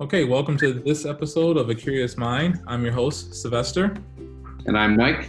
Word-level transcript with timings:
Okay, 0.00 0.22
welcome 0.22 0.56
to 0.58 0.72
this 0.72 1.04
episode 1.04 1.56
of 1.56 1.70
A 1.70 1.74
Curious 1.74 2.16
Mind. 2.16 2.60
I'm 2.68 2.84
your 2.84 2.92
host, 2.92 3.34
Sylvester. 3.34 3.96
And 4.66 4.78
I'm 4.78 4.96
Mike. 4.96 5.28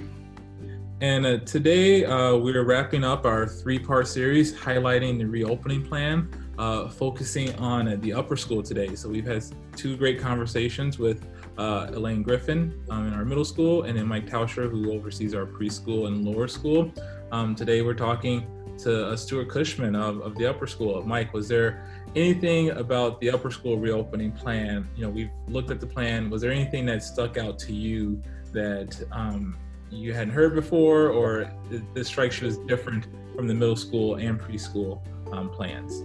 And 1.02 1.26
uh, 1.26 1.40
today 1.40 2.06
uh, 2.06 2.36
we're 2.36 2.64
wrapping 2.64 3.04
up 3.04 3.26
our 3.26 3.48
three 3.48 3.80
part 3.80 4.08
series 4.08 4.54
highlighting 4.54 5.18
the 5.18 5.26
reopening 5.26 5.84
plan, 5.84 6.30
uh, 6.60 6.88
focusing 6.88 7.56
on 7.56 7.88
uh, 7.88 7.98
the 8.02 8.14
upper 8.14 8.38
school 8.38 8.62
today. 8.62 8.94
So 8.94 9.10
we've 9.10 9.26
had 9.26 9.44
two 9.76 9.98
great 9.98 10.20
conversations 10.20 11.00
with 11.00 11.26
uh, 11.58 11.88
Elaine 11.94 12.22
Griffin 12.22 12.80
um, 12.92 13.08
in 13.08 13.16
our 13.16 13.26
middle 13.26 13.46
school 13.46 13.84
and 13.84 13.98
then 13.98 14.06
Mike 14.06 14.30
Tauscher, 14.30 14.70
who 14.70 14.94
oversees 14.94 15.34
our 15.34 15.48
preschool 15.48 16.06
and 16.06 16.24
lower 16.24 16.48
school. 16.48 16.94
Um, 17.32 17.56
today 17.56 17.82
we're 17.82 17.96
talking 17.96 18.46
to 18.80 19.08
uh, 19.08 19.16
Stuart 19.16 19.50
Cushman 19.50 19.96
of, 19.96 20.22
of 20.22 20.36
the 20.36 20.46
upper 20.46 20.68
school. 20.68 21.02
Mike, 21.04 21.34
was 21.34 21.48
there 21.48 21.99
anything 22.16 22.72
about 22.72 23.20
the 23.22 23.30
upper 23.30 23.52
school 23.52 23.78
reopening 23.78 24.32
plan? 24.32 24.88
You 24.96 25.04
know, 25.04 25.10
we've 25.10 25.32
looked 25.48 25.72
at 25.72 25.80
the 25.80 25.88
plan. 25.88 26.30
Was 26.30 26.42
there 26.42 26.52
anything 26.52 26.86
that 26.88 27.04
stuck 27.04 27.38
out 27.38 27.60
to 27.60 27.74
you 27.74 28.22
that 28.52 29.02
um, 29.12 29.58
you 29.92 30.14
hadn't 30.14 30.34
heard 30.34 30.56
before, 30.56 31.10
or 31.10 31.52
this 31.94 32.08
strikes 32.08 32.42
you 32.42 32.48
as 32.48 32.58
different 32.60 33.08
from 33.36 33.48
the 33.48 33.54
middle 33.54 33.76
school 33.76 34.16
and 34.16 34.40
preschool 34.40 35.02
um, 35.32 35.50
plans? 35.50 36.04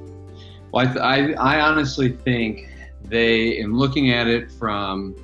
Well, 0.73 0.87
I, 0.87 0.93
th- 0.93 1.37
I, 1.39 1.57
I 1.57 1.61
honestly 1.61 2.11
think 2.11 2.69
they, 3.03 3.59
in 3.59 3.77
looking 3.77 4.11
at 4.11 4.27
it 4.27 4.51
from 4.53 5.15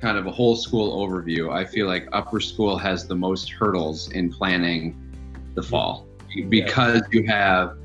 kind 0.00 0.18
of 0.18 0.26
a 0.26 0.30
whole 0.30 0.56
school 0.56 1.06
overview, 1.06 1.52
I 1.52 1.64
feel 1.64 1.86
like 1.86 2.08
upper 2.12 2.40
school 2.40 2.78
has 2.78 3.06
the 3.06 3.16
most 3.16 3.50
hurdles 3.50 4.10
in 4.12 4.32
planning 4.32 5.02
the 5.54 5.62
fall 5.62 6.06
because 6.48 7.02
you 7.12 7.26
have 7.26 7.76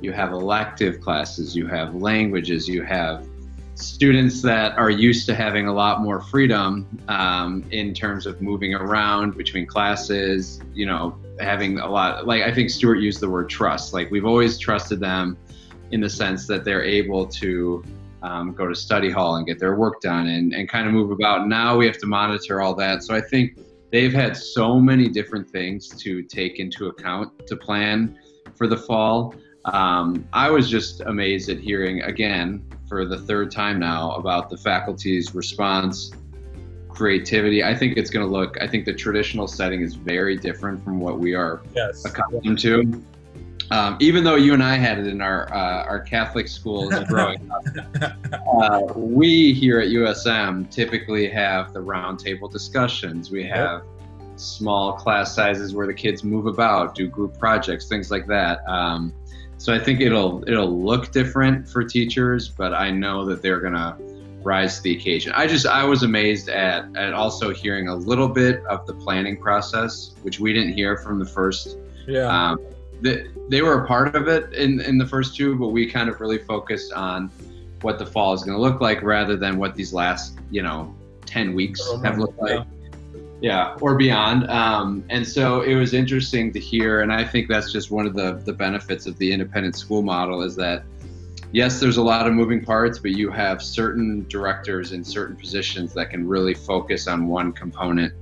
you 0.00 0.12
have 0.12 0.32
elective 0.32 1.00
classes, 1.00 1.56
you 1.56 1.66
have 1.66 1.94
languages, 1.94 2.68
you 2.68 2.82
have 2.82 3.26
students 3.74 4.42
that 4.42 4.76
are 4.76 4.90
used 4.90 5.26
to 5.26 5.34
having 5.34 5.66
a 5.66 5.72
lot 5.72 6.02
more 6.02 6.20
freedom 6.20 6.86
um, 7.08 7.64
in 7.70 7.94
terms 7.94 8.26
of 8.26 8.40
moving 8.42 8.74
around 8.74 9.36
between 9.36 9.66
classes, 9.66 10.60
you 10.74 10.86
know, 10.86 11.16
having 11.38 11.78
a 11.78 11.88
lot, 11.88 12.26
like 12.26 12.42
I 12.42 12.52
think 12.52 12.70
Stuart 12.70 12.96
used 12.96 13.20
the 13.20 13.28
word 13.28 13.48
trust. 13.48 13.94
Like 13.94 14.10
we've 14.10 14.26
always 14.26 14.58
trusted 14.58 15.00
them 15.00 15.38
in 15.90 16.00
the 16.00 16.10
sense 16.10 16.46
that 16.46 16.64
they're 16.64 16.84
able 16.84 17.26
to 17.26 17.82
um, 18.22 18.52
go 18.52 18.66
to 18.66 18.74
study 18.74 19.10
hall 19.10 19.36
and 19.36 19.46
get 19.46 19.58
their 19.58 19.76
work 19.76 20.00
done 20.00 20.26
and, 20.26 20.52
and 20.52 20.68
kind 20.68 20.86
of 20.86 20.92
move 20.92 21.10
about. 21.10 21.48
Now 21.48 21.76
we 21.76 21.86
have 21.86 21.98
to 21.98 22.06
monitor 22.06 22.60
all 22.60 22.74
that. 22.74 23.02
So 23.02 23.14
I 23.14 23.20
think 23.20 23.58
they've 23.90 24.12
had 24.12 24.36
so 24.36 24.78
many 24.78 25.08
different 25.08 25.50
things 25.50 25.88
to 26.02 26.22
take 26.22 26.58
into 26.58 26.88
account 26.88 27.46
to 27.46 27.56
plan 27.56 28.18
for 28.54 28.66
the 28.66 28.76
fall. 28.76 29.34
Um, 29.64 30.26
I 30.32 30.50
was 30.50 30.70
just 30.70 31.00
amazed 31.02 31.48
at 31.50 31.58
hearing 31.58 32.02
again 32.02 32.64
for 32.88 33.04
the 33.04 33.18
third 33.18 33.50
time 33.50 33.78
now 33.78 34.12
about 34.12 34.50
the 34.50 34.56
faculty's 34.56 35.34
response, 35.34 36.10
creativity. 36.88 37.62
I 37.62 37.74
think 37.74 37.96
it's 37.96 38.10
going 38.10 38.26
to 38.26 38.30
look. 38.30 38.60
I 38.60 38.66
think 38.66 38.84
the 38.84 38.94
traditional 38.94 39.46
setting 39.46 39.82
is 39.82 39.94
very 39.94 40.36
different 40.36 40.82
from 40.82 40.98
what 40.98 41.18
we 41.18 41.34
are 41.34 41.62
yes. 41.74 42.04
accustomed 42.04 42.58
to. 42.60 43.02
Um, 43.72 43.96
even 44.00 44.24
though 44.24 44.34
you 44.34 44.52
and 44.52 44.62
I 44.62 44.74
had 44.74 44.98
it 44.98 45.06
in 45.06 45.20
our 45.20 45.52
uh, 45.54 45.84
our 45.84 46.00
Catholic 46.00 46.48
schools 46.48 46.92
growing 47.08 47.48
up, 47.52 48.12
uh, 48.60 48.80
we 48.96 49.52
here 49.52 49.78
at 49.78 49.88
USM 49.88 50.68
typically 50.70 51.28
have 51.28 51.72
the 51.72 51.78
roundtable 51.78 52.50
discussions. 52.50 53.30
We 53.30 53.44
have 53.44 53.84
small 54.34 54.94
class 54.94 55.34
sizes 55.34 55.74
where 55.74 55.86
the 55.86 55.94
kids 55.94 56.24
move 56.24 56.46
about, 56.46 56.96
do 56.96 57.06
group 57.06 57.38
projects, 57.38 57.86
things 57.86 58.10
like 58.10 58.26
that. 58.26 58.66
Um, 58.66 59.12
so 59.60 59.74
I 59.74 59.78
think 59.78 60.00
it'll 60.00 60.42
it'll 60.48 60.82
look 60.82 61.12
different 61.12 61.68
for 61.68 61.84
teachers, 61.84 62.48
but 62.48 62.72
I 62.72 62.90
know 62.90 63.26
that 63.26 63.42
they're 63.42 63.60
gonna 63.60 63.94
rise 64.42 64.78
to 64.78 64.82
the 64.84 64.96
occasion. 64.96 65.32
I 65.36 65.46
just 65.46 65.66
I 65.66 65.84
was 65.84 66.02
amazed 66.02 66.48
at 66.48 66.86
at 66.96 67.12
also 67.12 67.52
hearing 67.52 67.88
a 67.88 67.94
little 67.94 68.26
bit 68.28 68.64
of 68.64 68.86
the 68.86 68.94
planning 68.94 69.36
process, 69.36 70.12
which 70.22 70.40
we 70.40 70.54
didn't 70.54 70.72
hear 70.72 70.96
from 70.96 71.18
the 71.18 71.26
first. 71.26 71.76
Yeah. 72.06 72.22
Um, 72.22 72.58
they, 73.02 73.26
they 73.50 73.60
were 73.60 73.84
a 73.84 73.86
part 73.86 74.16
of 74.16 74.28
it 74.28 74.50
in 74.54 74.80
in 74.80 74.96
the 74.96 75.06
first 75.06 75.36
two, 75.36 75.56
but 75.56 75.68
we 75.68 75.90
kind 75.90 76.08
of 76.08 76.22
really 76.22 76.38
focused 76.38 76.94
on 76.94 77.30
what 77.82 77.98
the 77.98 78.06
fall 78.06 78.32
is 78.32 78.42
going 78.42 78.56
to 78.56 78.62
look 78.62 78.80
like 78.80 79.02
rather 79.02 79.36
than 79.36 79.58
what 79.58 79.74
these 79.74 79.92
last 79.92 80.38
you 80.50 80.62
know 80.62 80.94
10 81.26 81.52
weeks 81.54 81.82
have 82.02 82.16
looked 82.16 82.38
like. 82.38 82.60
Yeah 82.60 82.79
yeah 83.40 83.76
or 83.80 83.94
beyond. 83.96 84.48
Um, 84.50 85.04
and 85.10 85.26
so 85.26 85.62
it 85.62 85.74
was 85.74 85.94
interesting 85.94 86.52
to 86.52 86.60
hear 86.60 87.00
and 87.00 87.12
i 87.12 87.24
think 87.24 87.48
that's 87.48 87.72
just 87.72 87.90
one 87.90 88.06
of 88.06 88.14
the, 88.14 88.40
the 88.44 88.52
benefits 88.52 89.06
of 89.06 89.16
the 89.18 89.32
independent 89.32 89.76
school 89.76 90.02
model 90.02 90.42
is 90.42 90.56
that 90.56 90.84
yes 91.52 91.80
there's 91.80 91.96
a 91.96 92.02
lot 92.02 92.26
of 92.26 92.32
moving 92.32 92.64
parts 92.64 92.98
but 92.98 93.12
you 93.12 93.30
have 93.30 93.62
certain 93.62 94.26
directors 94.28 94.92
in 94.92 95.02
certain 95.04 95.36
positions 95.36 95.92
that 95.94 96.10
can 96.10 96.26
really 96.26 96.54
focus 96.54 97.08
on 97.08 97.26
one 97.26 97.52
component 97.52 98.12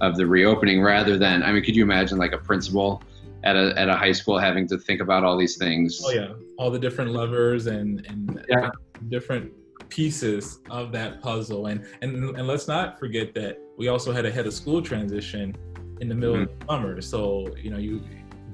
of 0.00 0.16
the 0.16 0.26
reopening 0.26 0.82
rather 0.82 1.16
than 1.18 1.42
i 1.42 1.52
mean 1.52 1.62
could 1.62 1.74
you 1.74 1.82
imagine 1.82 2.18
like 2.18 2.32
a 2.32 2.38
principal 2.38 3.02
at 3.46 3.56
a, 3.56 3.78
at 3.78 3.88
a 3.88 3.96
high 3.96 4.12
school 4.12 4.38
having 4.38 4.66
to 4.66 4.76
think 4.76 5.00
about 5.00 5.22
all 5.22 5.38
these 5.38 5.56
things? 5.56 6.02
Oh 6.04 6.10
yeah. 6.10 6.32
All 6.58 6.70
the 6.70 6.80
different 6.80 7.12
levers 7.12 7.68
and, 7.68 8.04
and 8.06 8.44
yeah. 8.48 8.70
different 9.08 9.52
pieces 9.88 10.60
of 10.70 10.92
that 10.92 11.20
puzzle. 11.20 11.66
And, 11.66 11.86
and 12.02 12.36
and 12.36 12.46
let's 12.46 12.68
not 12.68 12.98
forget 12.98 13.34
that 13.34 13.58
we 13.76 13.88
also 13.88 14.12
had 14.12 14.24
a 14.24 14.30
head 14.30 14.46
of 14.46 14.54
school 14.54 14.82
transition 14.82 15.56
in 16.00 16.08
the 16.08 16.14
middle 16.14 16.36
mm-hmm. 16.36 16.52
of 16.52 16.60
the 16.60 16.66
summer. 16.66 17.00
So 17.00 17.54
you 17.56 17.70
know, 17.70 17.78
you 17.78 18.02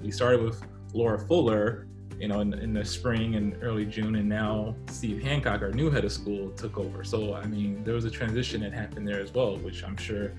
we 0.03 0.10
started 0.10 0.42
with 0.42 0.62
Laura 0.92 1.19
Fuller, 1.19 1.87
you 2.19 2.28
know, 2.28 2.41
in, 2.41 2.53
in 2.54 2.72
the 2.72 2.84
spring 2.84 3.37
and 3.37 3.56
early 3.62 3.87
June, 3.87 4.16
and 4.16 4.28
now 4.28 4.76
Steve 4.88 5.22
Hancock, 5.22 5.62
our 5.62 5.72
new 5.72 5.91
head 5.91 6.04
of 6.04 6.12
school, 6.12 6.50
took 6.50 6.78
over. 6.78 7.04
So 7.04 7.34
I 7.34 7.47
mean, 7.47 7.82
there 7.84 7.94
was 7.94 8.04
a 8.04 8.10
transition 8.10 8.60
that 8.62 8.72
happened 8.72 9.06
there 9.06 9.21
as 9.21 9.32
well, 9.32 9.56
which 9.59 9.84
I'm 9.84 9.97
sure 9.97 10.32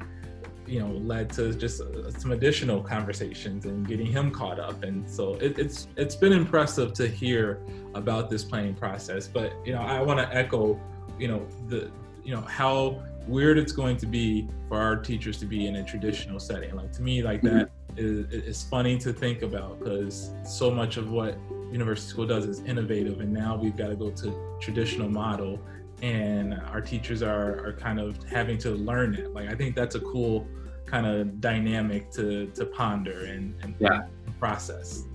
you 0.67 0.79
know 0.79 0.87
led 0.87 1.29
to 1.31 1.53
just 1.53 1.81
uh, 1.81 2.11
some 2.11 2.31
additional 2.31 2.81
conversations 2.81 3.65
and 3.65 3.87
getting 3.87 4.05
him 4.05 4.31
caught 4.31 4.59
up. 4.59 4.83
And 4.83 5.09
so 5.09 5.35
it, 5.35 5.59
it's 5.59 5.87
it's 5.95 6.15
been 6.15 6.33
impressive 6.33 6.93
to 6.93 7.07
hear 7.07 7.59
about 7.95 8.29
this 8.29 8.43
planning 8.43 8.73
process. 8.73 9.27
But 9.27 9.53
you 9.65 9.73
know 9.73 9.81
i 9.81 10.01
want 10.01 10.19
to 10.19 10.35
echo 10.35 10.79
you 11.19 11.27
know 11.27 11.45
the 11.67 11.91
you 12.23 12.33
know 12.33 12.41
how 12.41 13.03
weird 13.27 13.57
it's 13.57 13.71
going 13.71 13.97
to 13.97 14.05
be 14.05 14.47
for 14.67 14.77
our 14.77 14.97
teachers 14.97 15.37
to 15.39 15.45
be 15.45 15.67
in 15.67 15.77
a 15.77 15.83
traditional 15.83 16.39
setting. 16.39 16.75
Like 16.75 16.91
to 16.93 17.01
me 17.01 17.21
like 17.21 17.41
mm-hmm. 17.41 17.59
that 17.59 17.69
is, 17.97 18.25
is 18.31 18.63
funny 18.63 18.97
to 18.99 19.13
think 19.13 19.41
about 19.41 19.79
because 19.79 20.31
so 20.45 20.71
much 20.71 20.97
of 20.97 21.11
what 21.11 21.37
university 21.71 22.09
school 22.09 22.27
does 22.27 22.45
is 22.45 22.59
innovative. 22.61 23.19
And 23.21 23.31
now 23.31 23.55
we've 23.55 23.75
got 23.75 23.87
to 23.87 23.95
go 23.95 24.11
to 24.11 24.57
traditional 24.59 25.09
model 25.09 25.59
and 26.03 26.53
our 26.71 26.81
teachers 26.81 27.23
are, 27.23 27.65
are 27.65 27.73
kind 27.73 27.99
of 27.99 28.21
having 28.23 28.57
to 28.59 28.71
learn 28.71 29.15
it. 29.15 29.33
Like 29.33 29.49
I 29.49 29.55
think 29.55 29.73
that's 29.73 29.95
a 29.95 30.01
cool 30.01 30.45
kind 30.85 31.07
of 31.07 31.39
dynamic 31.39 32.11
to 32.11 32.47
to 32.47 32.65
ponder 32.65 33.25
and, 33.25 33.55
and 33.63 33.73
yeah. 33.79 34.01
process. 34.37 35.05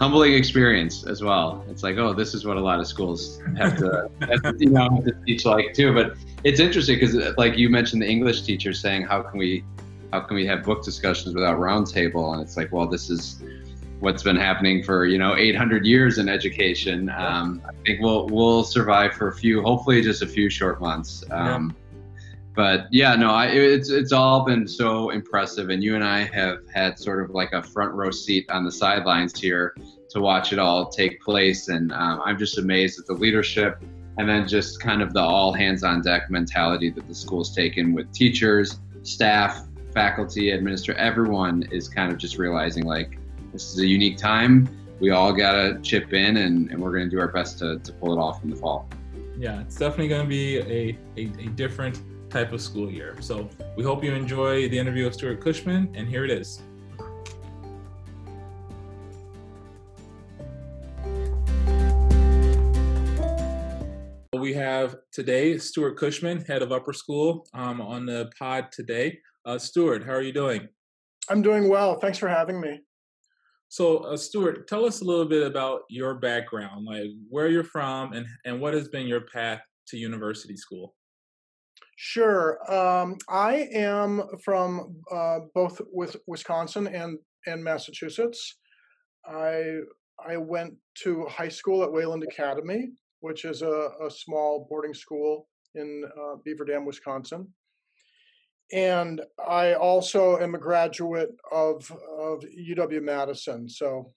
Humbling 0.00 0.34
experience 0.34 1.06
as 1.06 1.22
well. 1.22 1.64
It's 1.70 1.82
like, 1.82 1.96
oh, 1.96 2.12
this 2.12 2.34
is 2.34 2.44
what 2.44 2.56
a 2.56 2.60
lot 2.60 2.80
of 2.80 2.86
schools 2.86 3.40
have 3.56 3.78
to, 3.78 4.10
have 4.20 4.42
to 4.42 4.56
you 4.58 4.70
know, 4.70 4.90
have 4.90 5.04
to 5.04 5.12
teach 5.24 5.44
like 5.44 5.72
too. 5.74 5.94
But 5.94 6.16
it's 6.44 6.60
interesting 6.60 6.96
because, 6.96 7.16
uh, 7.16 7.32
like 7.38 7.56
you 7.56 7.70
mentioned, 7.70 8.02
the 8.02 8.08
English 8.08 8.42
teacher 8.42 8.72
saying, 8.72 9.02
how 9.02 9.22
can 9.22 9.38
we, 9.38 9.64
how 10.12 10.20
can 10.20 10.34
we 10.34 10.44
have 10.46 10.64
book 10.64 10.82
discussions 10.82 11.34
without 11.34 11.58
roundtable? 11.58 12.32
And 12.32 12.42
it's 12.42 12.56
like, 12.56 12.72
well, 12.72 12.86
this 12.86 13.08
is 13.08 13.42
what's 14.00 14.22
been 14.22 14.36
happening 14.36 14.82
for 14.82 15.06
you 15.06 15.18
know 15.18 15.36
800 15.36 15.86
years 15.86 16.18
in 16.18 16.28
education. 16.28 17.10
Um, 17.10 17.62
I 17.66 17.72
think 17.84 18.00
we'll 18.00 18.26
we'll 18.28 18.64
survive 18.64 19.14
for 19.14 19.28
a 19.28 19.34
few, 19.34 19.62
hopefully 19.62 20.02
just 20.02 20.22
a 20.22 20.26
few 20.26 20.50
short 20.50 20.80
months. 20.80 21.24
Um, 21.30 21.74
yeah. 21.76 21.82
But 22.54 22.86
yeah, 22.90 23.14
no, 23.16 23.30
I, 23.30 23.46
it's 23.48 23.90
it's 23.90 24.12
all 24.12 24.44
been 24.44 24.66
so 24.66 25.10
impressive, 25.10 25.68
and 25.68 25.84
you 25.84 25.94
and 25.94 26.02
I 26.02 26.24
have 26.24 26.60
had 26.72 26.98
sort 26.98 27.22
of 27.22 27.34
like 27.34 27.52
a 27.52 27.62
front 27.62 27.92
row 27.92 28.10
seat 28.10 28.50
on 28.50 28.64
the 28.64 28.72
sidelines 28.72 29.38
here 29.38 29.76
to 30.08 30.20
watch 30.20 30.54
it 30.54 30.58
all 30.58 30.88
take 30.88 31.20
place, 31.20 31.68
and 31.68 31.92
um, 31.92 32.22
I'm 32.24 32.38
just 32.38 32.56
amazed 32.56 32.98
at 32.98 33.06
the 33.06 33.12
leadership, 33.12 33.82
and 34.16 34.26
then 34.26 34.48
just 34.48 34.80
kind 34.80 35.02
of 35.02 35.12
the 35.12 35.20
all 35.20 35.52
hands 35.52 35.84
on 35.84 36.00
deck 36.00 36.30
mentality 36.30 36.88
that 36.90 37.06
the 37.06 37.14
school's 37.14 37.54
taken 37.54 37.92
with 37.92 38.10
teachers, 38.12 38.78
staff, 39.02 39.66
faculty, 39.92 40.52
administrator, 40.52 40.98
everyone 40.98 41.62
is 41.70 41.90
kind 41.90 42.10
of 42.10 42.16
just 42.16 42.38
realizing 42.38 42.84
like 42.84 43.18
this 43.56 43.72
is 43.72 43.78
a 43.78 43.86
unique 43.86 44.18
time. 44.18 44.68
We 45.00 45.12
all 45.12 45.32
got 45.32 45.52
to 45.52 45.80
chip 45.80 46.12
in 46.12 46.36
and, 46.36 46.70
and 46.70 46.78
we're 46.78 46.92
going 46.92 47.04
to 47.04 47.10
do 47.10 47.18
our 47.18 47.28
best 47.28 47.58
to, 47.60 47.78
to 47.78 47.92
pull 47.94 48.12
it 48.12 48.20
off 48.20 48.44
in 48.44 48.50
the 48.50 48.56
fall. 48.56 48.86
Yeah, 49.38 49.62
it's 49.62 49.76
definitely 49.76 50.08
going 50.08 50.24
to 50.24 50.28
be 50.28 50.58
a, 50.58 50.98
a, 51.16 51.22
a 51.40 51.48
different 51.54 52.02
type 52.28 52.52
of 52.52 52.60
school 52.60 52.90
year. 52.90 53.16
So 53.20 53.48
we 53.74 53.82
hope 53.82 54.04
you 54.04 54.12
enjoy 54.12 54.68
the 54.68 54.78
interview 54.78 55.04
with 55.04 55.14
Stuart 55.14 55.40
Cushman, 55.40 55.90
and 55.94 56.06
here 56.06 56.26
it 56.26 56.30
is. 56.30 56.60
We 64.34 64.52
have 64.52 64.96
today 65.12 65.56
Stuart 65.56 65.96
Cushman, 65.96 66.44
head 66.44 66.60
of 66.60 66.72
upper 66.72 66.92
school, 66.92 67.46
um, 67.54 67.80
on 67.80 68.04
the 68.04 68.30
pod 68.38 68.70
today. 68.70 69.18
Uh, 69.46 69.56
Stuart, 69.56 70.04
how 70.04 70.12
are 70.12 70.20
you 70.20 70.32
doing? 70.32 70.68
I'm 71.30 71.40
doing 71.40 71.70
well. 71.70 71.98
Thanks 71.98 72.18
for 72.18 72.28
having 72.28 72.60
me. 72.60 72.80
So, 73.68 73.98
uh, 73.98 74.16
Stuart, 74.16 74.68
tell 74.68 74.84
us 74.84 75.00
a 75.00 75.04
little 75.04 75.24
bit 75.26 75.46
about 75.46 75.82
your 75.88 76.14
background, 76.14 76.86
like 76.86 77.10
where 77.28 77.48
you're 77.48 77.64
from, 77.64 78.12
and 78.12 78.26
and 78.44 78.60
what 78.60 78.74
has 78.74 78.88
been 78.88 79.06
your 79.06 79.22
path 79.22 79.60
to 79.88 79.96
university 79.96 80.56
school. 80.56 80.94
Sure. 81.96 82.58
Um, 82.72 83.16
I 83.28 83.68
am 83.72 84.22
from 84.44 84.96
uh, 85.10 85.40
both 85.54 85.80
with 85.92 86.16
Wisconsin 86.26 86.86
and 86.86 87.18
and 87.46 87.62
Massachusetts. 87.62 88.58
I 89.26 89.80
I 90.24 90.36
went 90.36 90.74
to 91.02 91.26
high 91.26 91.48
school 91.48 91.82
at 91.82 91.92
Wayland 91.92 92.22
Academy, 92.22 92.90
which 93.20 93.44
is 93.44 93.62
a, 93.62 93.90
a 94.02 94.10
small 94.10 94.66
boarding 94.68 94.94
school 94.94 95.48
in 95.74 96.04
uh, 96.18 96.36
Beaver 96.44 96.64
Dam, 96.64 96.84
Wisconsin. 96.84 97.48
And 98.72 99.20
I 99.46 99.74
also 99.74 100.38
am 100.38 100.54
a 100.54 100.58
graduate 100.58 101.30
of 101.52 101.90
of 102.18 102.42
UW 102.42 103.00
Madison, 103.02 103.68
so 103.68 104.12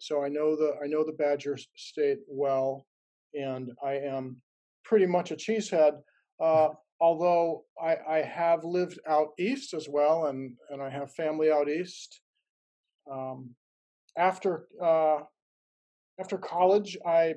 so 0.00 0.22
I 0.22 0.28
know 0.28 0.54
the 0.54 0.74
I 0.82 0.86
know 0.86 1.04
the 1.04 1.12
Badger 1.12 1.56
State 1.76 2.18
well, 2.28 2.86
and 3.34 3.72
I 3.82 3.94
am 3.94 4.36
pretty 4.84 5.06
much 5.06 5.30
a 5.30 5.36
cheesehead. 5.36 5.94
Uh, 6.40 6.68
although 7.00 7.64
I, 7.82 7.96
I 8.08 8.22
have 8.22 8.64
lived 8.64 8.98
out 9.08 9.28
east 9.38 9.74
as 9.74 9.88
well, 9.88 10.26
and 10.26 10.54
and 10.70 10.82
I 10.82 10.90
have 10.90 11.12
family 11.12 11.50
out 11.50 11.68
east. 11.68 12.20
Um, 13.10 13.54
after 14.18 14.66
uh, 14.82 15.20
after 16.20 16.38
college, 16.38 16.98
I 17.06 17.34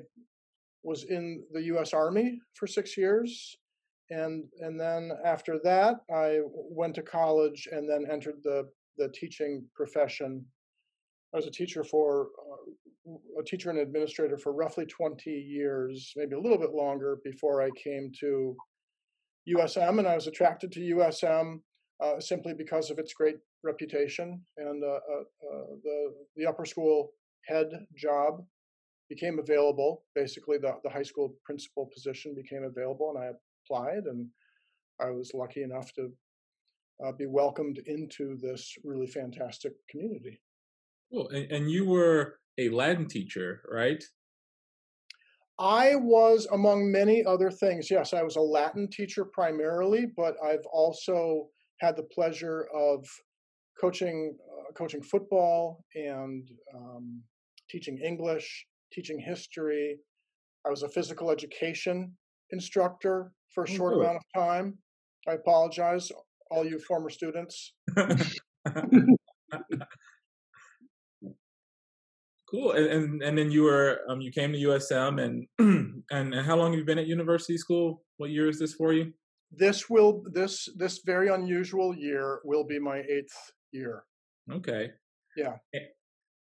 was 0.82 1.04
in 1.04 1.42
the 1.52 1.62
U.S. 1.64 1.92
Army 1.92 2.40
for 2.54 2.66
six 2.66 2.96
years, 2.96 3.56
and 4.10 4.44
and 4.60 4.78
then 4.78 5.12
after 5.24 5.58
that, 5.64 5.96
I 6.12 6.40
went 6.52 6.94
to 6.96 7.02
college 7.02 7.68
and 7.70 7.88
then 7.88 8.04
entered 8.10 8.36
the 8.42 8.68
the 8.98 9.08
teaching 9.08 9.64
profession. 9.74 10.44
I 11.32 11.36
was 11.36 11.46
a 11.46 11.50
teacher 11.50 11.84
for 11.84 12.28
uh, 13.08 13.40
a 13.40 13.44
teacher 13.44 13.70
and 13.70 13.78
administrator 13.78 14.36
for 14.36 14.52
roughly 14.52 14.84
20 14.84 15.30
years, 15.30 16.12
maybe 16.16 16.34
a 16.34 16.40
little 16.40 16.58
bit 16.58 16.72
longer, 16.72 17.18
before 17.24 17.62
I 17.62 17.70
came 17.82 18.10
to 18.20 18.56
USM, 19.48 19.98
and 19.98 20.08
I 20.08 20.16
was 20.16 20.26
attracted 20.26 20.72
to 20.72 20.80
USM 20.80 21.60
uh, 22.00 22.20
simply 22.20 22.52
because 22.52 22.90
of 22.90 22.98
its 22.98 23.14
great 23.14 23.36
reputation 23.62 24.40
and 24.56 24.82
uh, 24.82 24.86
uh, 24.86 25.20
uh, 25.20 25.64
the 25.84 26.14
the 26.36 26.46
upper 26.46 26.64
school 26.64 27.10
head 27.46 27.66
job 27.96 28.42
became 29.08 29.38
available. 29.38 30.02
Basically, 30.14 30.58
the 30.58 30.72
the 30.82 30.90
high 30.90 31.02
school 31.02 31.34
principal 31.44 31.90
position 31.92 32.34
became 32.34 32.64
available, 32.64 33.12
and 33.14 33.24
I 33.24 33.30
applied, 33.70 34.04
and 34.06 34.28
I 35.00 35.10
was 35.10 35.32
lucky 35.34 35.62
enough 35.62 35.92
to 35.94 36.10
uh, 37.04 37.12
be 37.12 37.26
welcomed 37.26 37.78
into 37.86 38.36
this 38.40 38.74
really 38.84 39.06
fantastic 39.06 39.72
community. 39.88 40.40
Cool. 41.12 41.28
And, 41.28 41.50
and 41.50 41.70
you 41.70 41.86
were 41.86 42.36
a 42.58 42.68
Latin 42.68 43.06
teacher, 43.06 43.62
right? 43.70 44.02
I 45.58 45.94
was, 45.96 46.46
among 46.52 46.90
many 46.90 47.24
other 47.24 47.50
things, 47.50 47.90
yes, 47.90 48.14
I 48.14 48.22
was 48.22 48.36
a 48.36 48.40
Latin 48.40 48.88
teacher 48.90 49.24
primarily, 49.24 50.06
but 50.16 50.34
I've 50.44 50.64
also 50.72 51.48
had 51.80 51.96
the 51.96 52.08
pleasure 52.14 52.66
of 52.74 53.04
coaching, 53.80 54.36
uh, 54.58 54.72
coaching 54.72 55.02
football 55.02 55.84
and 55.94 56.48
um, 56.74 57.22
teaching 57.70 57.98
English, 57.98 58.66
teaching 58.92 59.18
history. 59.18 59.98
I 60.66 60.70
was 60.70 60.82
a 60.82 60.88
physical 60.88 61.30
education 61.30 62.12
instructor 62.52 63.32
for 63.54 63.64
a 63.64 63.68
short 63.68 63.94
amount 63.94 64.16
of 64.16 64.22
time. 64.34 64.78
I 65.28 65.32
apologize, 65.32 66.10
all 66.50 66.64
you 66.64 66.78
former 66.78 67.10
students. 67.10 67.74
cool. 72.50 72.72
And, 72.72 72.86
and, 72.86 73.22
and 73.22 73.38
then 73.38 73.50
you 73.50 73.62
were 73.62 74.00
um, 74.08 74.20
you 74.20 74.32
came 74.32 74.52
to 74.52 74.58
USM 74.58 75.22
and, 75.22 75.46
and 76.10 76.34
and 76.34 76.46
how 76.46 76.56
long 76.56 76.72
have 76.72 76.78
you 76.78 76.84
been 76.84 76.98
at 76.98 77.06
university 77.06 77.58
school? 77.58 78.02
What 78.16 78.30
year 78.30 78.48
is 78.48 78.58
this 78.58 78.74
for 78.74 78.92
you? 78.92 79.12
This 79.52 79.90
will 79.90 80.22
this 80.32 80.68
this 80.76 81.00
very 81.04 81.28
unusual 81.28 81.94
year 81.94 82.40
will 82.44 82.64
be 82.64 82.78
my 82.78 82.98
eighth 82.98 83.52
year. 83.72 84.04
Okay. 84.50 84.90
Yeah. 85.36 85.56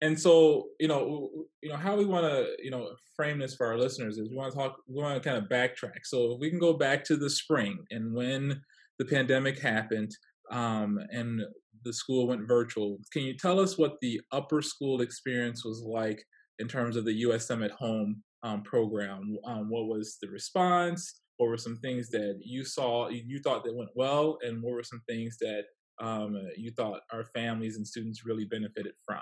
And 0.01 0.19
so, 0.19 0.67
you 0.79 0.87
know, 0.87 1.29
you 1.61 1.69
know 1.69 1.75
how 1.75 1.95
we 1.95 2.05
want 2.05 2.25
to, 2.25 2.55
you 2.61 2.69
know, 2.69 2.91
frame 3.15 3.39
this 3.39 3.55
for 3.55 3.65
our 3.65 3.77
listeners 3.77 4.17
is 4.17 4.29
we 4.29 4.35
want 4.35 4.51
to 4.51 4.57
talk, 4.57 4.77
we 4.87 5.01
want 5.01 5.21
to 5.21 5.27
kind 5.27 5.41
of 5.43 5.49
backtrack. 5.49 6.05
So 6.05 6.33
if 6.33 6.39
we 6.39 6.49
can 6.51 6.59
go 6.59 6.73
back 6.73 7.03
to 7.05 7.15
the 7.15 7.29
spring 7.29 7.79
and 7.89 8.13
when 8.13 8.61
the 8.99 9.05
pandemic 9.05 9.59
happened, 9.59 10.11
um, 10.51 10.99
and 11.11 11.41
the 11.83 11.93
school 11.93 12.27
went 12.27 12.47
virtual. 12.47 12.97
Can 13.11 13.23
you 13.23 13.35
tell 13.35 13.59
us 13.59 13.77
what 13.77 13.97
the 14.01 14.21
upper 14.31 14.61
school 14.61 15.01
experience 15.01 15.63
was 15.63 15.81
like 15.81 16.23
in 16.59 16.67
terms 16.67 16.95
of 16.95 17.05
the 17.05 17.23
USM 17.23 17.63
at 17.63 17.71
Home 17.71 18.23
um, 18.43 18.63
program? 18.63 19.37
Um, 19.45 19.69
what 19.69 19.87
was 19.87 20.17
the 20.21 20.29
response? 20.29 21.21
What 21.37 21.49
were 21.49 21.57
some 21.57 21.77
things 21.77 22.09
that 22.09 22.39
you 22.43 22.65
saw 22.65 23.09
you 23.09 23.39
thought 23.39 23.63
that 23.63 23.75
went 23.75 23.91
well, 23.95 24.39
and 24.41 24.61
what 24.61 24.73
were 24.73 24.83
some 24.83 25.01
things 25.07 25.37
that 25.39 25.63
um, 25.99 26.35
you 26.57 26.71
thought 26.71 27.01
our 27.11 27.25
families 27.25 27.77
and 27.77 27.87
students 27.87 28.25
really 28.25 28.45
benefited 28.45 28.93
from? 29.05 29.21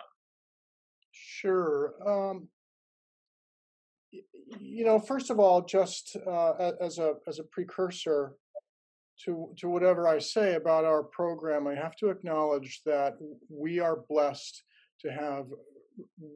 Sure. 1.15 1.93
Um, 2.05 2.49
you 4.59 4.83
know, 4.85 4.99
first 4.99 5.29
of 5.29 5.39
all, 5.39 5.61
just 5.61 6.17
uh, 6.27 6.71
as 6.81 6.99
a 6.99 7.13
as 7.27 7.39
a 7.39 7.43
precursor, 7.43 8.33
to 9.23 9.53
to 9.57 9.69
whatever 9.69 10.07
I 10.07 10.19
say 10.19 10.55
about 10.55 10.83
our 10.83 11.03
program, 11.03 11.67
I 11.67 11.75
have 11.75 11.95
to 11.97 12.09
acknowledge 12.09 12.81
that 12.85 13.13
we 13.49 13.79
are 13.79 14.03
blessed 14.09 14.63
to 15.01 15.11
have 15.11 15.45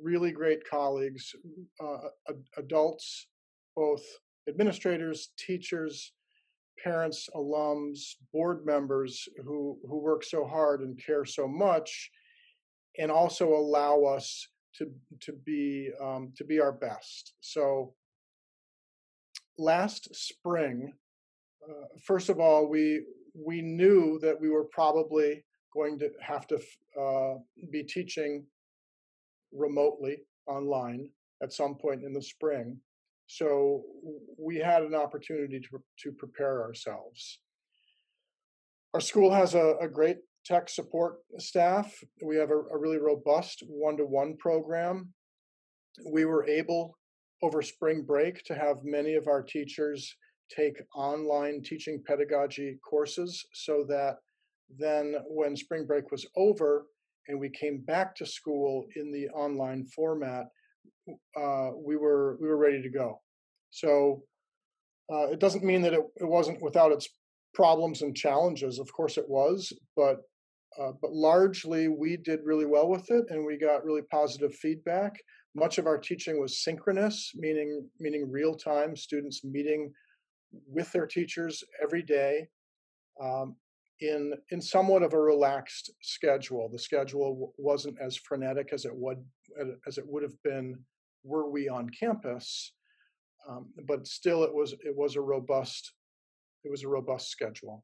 really 0.02 0.32
great 0.32 0.62
colleagues, 0.70 1.36
uh, 1.84 2.34
adults, 2.58 3.28
both 3.76 4.04
administrators, 4.48 5.32
teachers, 5.38 6.14
parents, 6.82 7.28
alums, 7.36 8.16
board 8.32 8.66
members 8.66 9.28
who 9.44 9.78
who 9.88 10.00
work 10.00 10.24
so 10.24 10.46
hard 10.48 10.80
and 10.82 10.98
care 11.06 11.26
so 11.26 11.50
much, 11.50 12.10
and 12.98 13.12
also 13.12 13.50
allow 13.50 14.04
us 14.04 14.48
to 14.78 14.92
to 15.22 15.34
be 15.34 15.92
um, 16.02 16.32
to 16.38 16.44
be 16.44 16.60
our 16.60 16.72
best. 16.72 17.34
So 17.42 17.94
last 19.58 20.16
spring, 20.16 20.94
uh, 21.68 21.88
first 22.06 22.30
of 22.30 22.40
all, 22.40 22.70
we 22.70 23.04
we 23.34 23.62
knew 23.62 24.20
that 24.22 24.40
we 24.40 24.50
were 24.50 24.66
probably 24.66 25.46
going 25.74 26.00
to 26.00 26.10
have 26.22 26.48
to 26.48 26.60
uh, 27.00 27.36
be 27.72 27.84
teaching 27.84 28.46
remotely 29.52 30.18
online 30.48 31.10
at 31.44 31.54
some 31.54 31.76
point 31.76 32.04
in 32.04 32.14
the 32.14 32.22
spring. 32.22 32.80
So 33.28 33.84
we 34.38 34.58
had 34.58 34.82
an 34.84 34.96
opportunity 34.96 35.60
to 35.60 35.84
to 36.04 36.12
prepare 36.12 36.64
ourselves. 36.64 37.40
Our 38.94 39.02
school 39.02 39.32
has 39.32 39.54
a, 39.54 39.76
a 39.80 39.88
great 39.88 40.18
tech 40.50 40.68
support 40.68 41.18
staff. 41.38 41.94
We 42.26 42.36
have 42.38 42.50
a, 42.50 42.58
a 42.74 42.78
really 42.78 42.98
robust 42.98 43.64
one-to-one 43.68 44.38
program. 44.38 45.14
We 46.12 46.26
were 46.26 46.48
able 46.48 46.98
over 47.44 47.62
spring 47.62 48.04
break 48.06 48.44
to 48.46 48.56
have 48.56 48.78
many 48.84 49.14
of 49.16 49.28
our 49.28 49.44
teachers 49.44 50.16
take 50.56 50.76
online 50.96 51.62
teaching 51.64 52.02
pedagogy 52.06 52.80
courses 52.88 53.46
so 53.54 53.86
that 53.88 54.16
then 54.78 55.16
when 55.28 55.56
spring 55.56 55.86
break 55.86 56.12
was 56.12 56.26
over 56.36 56.86
and 57.28 57.40
we 57.40 57.50
came 57.50 57.82
back 57.86 58.16
to 58.16 58.26
school 58.26 58.86
in 58.96 59.12
the 59.12 59.28
online 59.30 59.86
format, 59.96 60.46
uh, 61.40 61.70
we 61.76 61.96
were 61.96 62.38
we 62.42 62.48
were 62.48 62.58
ready 62.58 62.82
to 62.82 62.90
go. 62.90 63.22
So 63.70 64.24
uh, 65.14 65.28
it 65.28 65.40
doesn't 65.40 65.64
mean 65.64 65.82
that 65.84 65.94
it, 65.94 66.02
it 66.18 66.28
wasn't 66.28 66.62
without 66.62 66.92
its 66.92 67.08
problems 67.54 68.02
and 68.02 68.16
challenges. 68.16 68.80
Of 68.80 68.92
course, 68.92 69.18
it 69.18 69.28
was, 69.28 69.72
but 69.96 70.18
uh, 70.80 70.92
but 71.02 71.12
largely 71.12 71.88
we 71.88 72.16
did 72.18 72.40
really 72.44 72.66
well 72.66 72.90
with 72.90 73.10
it, 73.12 73.26
and 73.30 73.46
we 73.46 73.58
got 73.58 73.84
really 73.84 74.02
positive 74.12 74.54
feedback. 74.56 75.18
Much 75.56 75.78
of 75.78 75.88
our 75.88 75.98
teaching 75.98 76.40
was 76.40 76.64
synchronous, 76.64 77.32
meaning 77.36 77.88
meaning 78.00 78.30
real 78.32 78.56
time 78.56 78.96
students 78.96 79.44
meeting 79.44 79.92
with 80.68 80.92
their 80.92 81.06
teachers 81.06 81.64
every 81.84 82.02
day 82.02 82.48
um, 83.22 83.56
in 84.00 84.34
in 84.52 84.62
somewhat 84.62 85.04
of 85.04 85.14
a 85.14 85.20
relaxed 85.20 85.92
schedule. 86.02 86.70
The 86.70 86.80
schedule 86.80 87.34
w- 87.34 87.52
wasn't 87.58 87.98
as 88.00 88.16
frenetic 88.16 88.70
as 88.72 88.86
it 88.86 88.96
would 88.96 89.24
as 89.88 89.98
it 89.98 90.06
would 90.08 90.24
have 90.24 90.42
been 90.44 90.80
were 91.24 91.50
we 91.50 91.68
on 91.68 91.90
campus, 91.90 92.74
um, 93.50 93.68
but 93.88 94.08
still 94.08 94.44
it 94.44 94.54
was 94.54 94.74
it 94.74 94.96
was 94.96 95.16
a 95.16 95.22
robust 95.22 95.94
it 96.64 96.72
was 96.72 96.84
a 96.84 96.88
robust 96.88 97.30
schedule. 97.30 97.84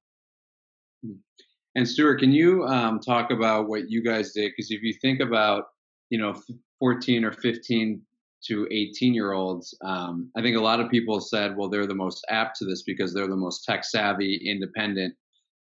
And 1.76 1.88
Stuart, 1.88 2.20
can 2.20 2.32
you 2.32 2.64
um, 2.66 3.00
talk 3.00 3.32
about 3.32 3.68
what 3.68 3.90
you 3.90 4.02
guys 4.02 4.32
did? 4.32 4.52
Because 4.52 4.72
if 4.72 4.82
you 4.82 4.94
think 4.94 5.20
about 5.20 5.66
you 6.10 6.18
know 6.18 6.42
14 6.80 7.26
or 7.26 7.32
15 7.32 8.02
to 8.48 8.68
18 8.72 9.14
year 9.14 9.34
olds, 9.34 9.78
um, 9.84 10.30
I 10.38 10.42
think 10.42 10.56
a 10.56 10.62
lot 10.62 10.80
of 10.80 10.90
people 10.90 11.20
said, 11.20 11.58
well, 11.58 11.70
they're 11.70 11.88
the 11.88 11.96
most 11.96 12.26
apt 12.30 12.58
to 12.58 12.66
this 12.66 12.84
because 12.84 13.14
they're 13.14 13.28
the 13.28 13.36
most 13.36 13.64
tech 13.66 13.84
savvy, 13.84 14.36
independent 14.50 15.16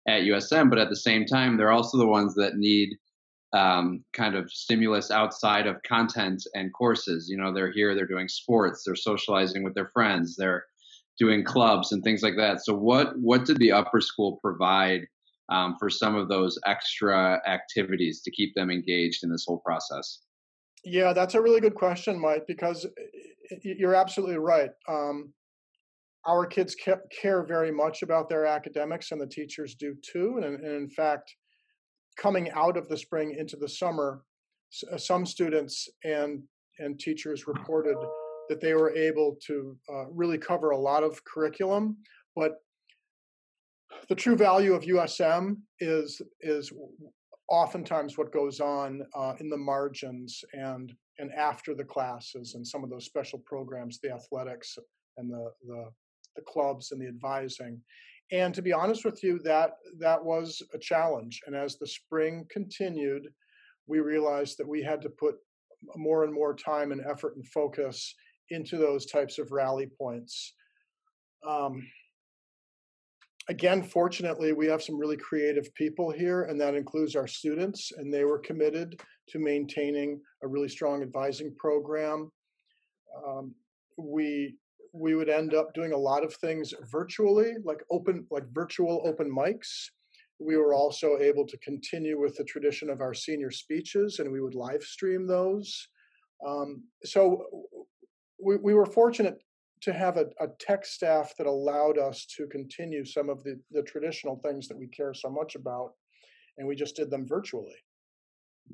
at 0.08 0.24
USM. 0.24 0.70
But 0.70 0.80
at 0.80 0.90
the 0.90 0.96
same 0.96 1.26
time, 1.26 1.58
they're 1.58 1.72
also 1.72 1.98
the 1.98 2.08
ones 2.08 2.36
that 2.36 2.58
need 2.58 2.98
um, 3.54 4.04
kind 4.14 4.36
of 4.36 4.52
stimulus 4.52 5.12
outside 5.12 5.68
of 5.68 5.82
content 5.84 6.46
and 6.56 6.74
courses. 6.74 7.30
You 7.30 7.38
know, 7.38 7.54
they're 7.54 7.72
here, 7.72 7.96
they're 7.96 8.06
doing 8.06 8.28
sports, 8.28 8.84
they're 8.84 8.96
socializing 8.96 9.64
with 9.64 9.76
their 9.76 9.92
friends, 9.94 10.36
they're 10.36 10.66
doing 11.20 11.44
clubs 11.44 11.92
and 11.92 12.04
things 12.04 12.24
like 12.24 12.36
that. 12.38 12.66
So 12.66 12.74
what 12.76 13.18
what 13.20 13.46
did 13.46 13.58
the 13.58 13.72
upper 13.72 14.02
school 14.02 14.40
provide 14.42 15.08
um, 15.50 15.76
for 15.80 15.90
some 15.90 16.16
of 16.16 16.30
those 16.30 16.60
extra 16.66 17.42
activities 17.48 18.22
to 18.22 18.32
keep 18.32 18.54
them 18.56 18.70
engaged 18.70 19.24
in 19.24 19.32
this 19.32 19.46
whole 19.48 19.60
process? 19.60 20.20
Yeah, 20.86 21.14
that's 21.14 21.36
a 21.36 21.42
really 21.42 21.62
good 21.62 21.76
question, 21.76 22.20
Mike, 22.20 22.44
because 22.48 22.86
you're 23.64 23.96
absolutely 23.96 24.38
right. 24.38 24.72
Um, 24.88 25.34
our 26.26 26.46
kids 26.46 26.76
care 26.76 27.44
very 27.44 27.72
much 27.72 28.02
about 28.02 28.30
their 28.30 28.46
academics, 28.46 29.12
and 29.12 29.20
the 29.20 29.28
teachers 29.28 29.76
do 29.76 29.96
too. 30.02 30.40
And, 30.44 30.56
and, 30.56 30.66
in 30.66 30.90
fact, 30.90 31.36
coming 32.18 32.50
out 32.52 32.78
of 32.78 32.88
the 32.88 32.98
spring 32.98 33.36
into 33.38 33.58
the 33.58 33.68
summer, 33.68 34.24
uh, 34.92 34.98
some 34.98 35.26
students 35.26 35.90
and 36.04 36.44
and 36.80 37.00
teachers 37.00 37.46
reported 37.46 37.96
that 38.50 38.60
they 38.60 38.74
were 38.74 38.96
able 38.96 39.38
to 39.46 39.78
uh, 39.94 40.06
really 40.10 40.40
cover 40.40 40.72
a 40.72 40.78
lot 40.78 41.04
of 41.04 41.24
curriculum, 41.24 41.98
but 42.36 42.64
the 44.10 44.16
true 44.16 44.36
value 44.36 44.74
of 44.74 44.84
USM 44.84 45.58
is 45.80 46.22
is 46.42 46.72
oftentimes 47.50 48.18
what 48.18 48.34
goes 48.34 48.60
on 48.60 49.04
uh, 49.16 49.34
in 49.40 49.50
the 49.50 49.58
margins 49.58 50.44
and 50.54 50.94
and 51.20 51.32
after 51.34 51.76
the 51.76 51.84
classes 51.84 52.56
and 52.56 52.66
some 52.66 52.84
of 52.84 52.90
those 52.90 53.06
special 53.06 53.40
programs, 53.46 54.00
the 54.00 54.12
athletics 54.12 54.78
and 55.18 55.32
the 55.32 55.52
the, 55.68 55.86
the 56.36 56.42
clubs 56.42 56.92
and 56.92 57.02
the 57.02 57.08
advising. 57.08 57.80
And 58.32 58.54
to 58.56 58.62
be 58.62 58.74
honest 58.74 59.06
with 59.06 59.24
you, 59.24 59.40
that 59.44 59.72
that 60.00 60.24
was 60.24 60.62
a 60.74 60.80
challenge. 60.80 61.42
And 61.46 61.56
as 61.56 61.78
the 61.78 61.88
spring 61.88 62.46
continued, 62.50 63.28
we 63.86 64.00
realized 64.00 64.58
that 64.58 64.68
we 64.68 64.82
had 64.82 65.02
to 65.02 65.10
put 65.10 65.36
more 65.96 66.24
and 66.24 66.34
more 66.34 66.56
time 66.56 66.92
and 66.92 67.02
effort 67.06 67.36
and 67.36 67.46
focus 67.48 68.16
into 68.50 68.78
those 68.78 69.06
types 69.06 69.38
of 69.40 69.52
rally 69.52 69.90
points. 70.00 70.54
Um, 71.48 71.86
again, 73.50 73.84
fortunately, 73.84 74.54
we 74.54 74.68
have 74.68 74.84
some 74.84 74.98
really 74.98 75.18
creative 75.18 75.74
people 75.76 76.12
here, 76.12 76.44
and 76.44 76.60
that 76.62 76.76
includes 76.76 77.16
our 77.16 77.28
students, 77.28 77.92
and 77.98 78.14
they 78.14 78.24
were 78.24 78.40
committed 78.40 79.02
to 79.30 79.40
maintaining 79.40 80.22
a 80.44 80.48
really 80.48 80.70
strong 80.70 81.02
advising 81.02 81.54
program. 81.58 82.32
Um, 83.26 83.54
we 83.98 84.56
we 84.96 85.16
would 85.16 85.30
end 85.30 85.56
up 85.56 85.74
doing 85.74 85.92
a 85.92 85.98
lot 85.98 86.24
of 86.24 86.36
things 86.36 86.72
virtually, 86.92 87.54
like 87.64 87.84
open, 87.90 88.28
like 88.30 88.44
virtual 88.52 89.02
open 89.06 89.30
mics. 89.30 89.90
We 90.40 90.56
were 90.58 90.76
also 90.76 91.18
able 91.20 91.48
to 91.48 91.58
continue 91.58 92.20
with 92.20 92.36
the 92.36 92.44
tradition 92.44 92.92
of 92.92 93.02
our 93.02 93.14
senior 93.14 93.50
speeches, 93.50 94.20
and 94.20 94.32
we 94.32 94.40
would 94.40 94.54
live 94.54 94.84
stream 94.84 95.26
those. 95.26 95.88
Um, 96.46 96.84
so 97.04 97.48
we, 98.44 98.58
we 98.58 98.74
were 98.76 98.86
fortunate 98.86 99.42
to 99.84 99.94
have 99.94 100.18
a, 100.18 100.28
a, 100.40 100.48
tech 100.60 100.86
staff 100.86 101.34
that 101.38 101.48
allowed 101.48 101.98
us 101.98 102.26
to 102.38 102.48
continue 102.48 103.04
some 103.04 103.30
of 103.30 103.44
the, 103.44 103.60
the 103.72 103.84
traditional 103.84 104.38
things 104.38 104.68
that 104.68 104.78
we 104.78 104.88
care 104.88 105.14
so 105.14 105.30
much 105.30 105.56
about, 105.56 105.92
and 106.58 106.68
we 106.68 106.76
just 106.76 106.96
did 106.96 107.12
them 107.12 107.28
virtually. 107.28 107.76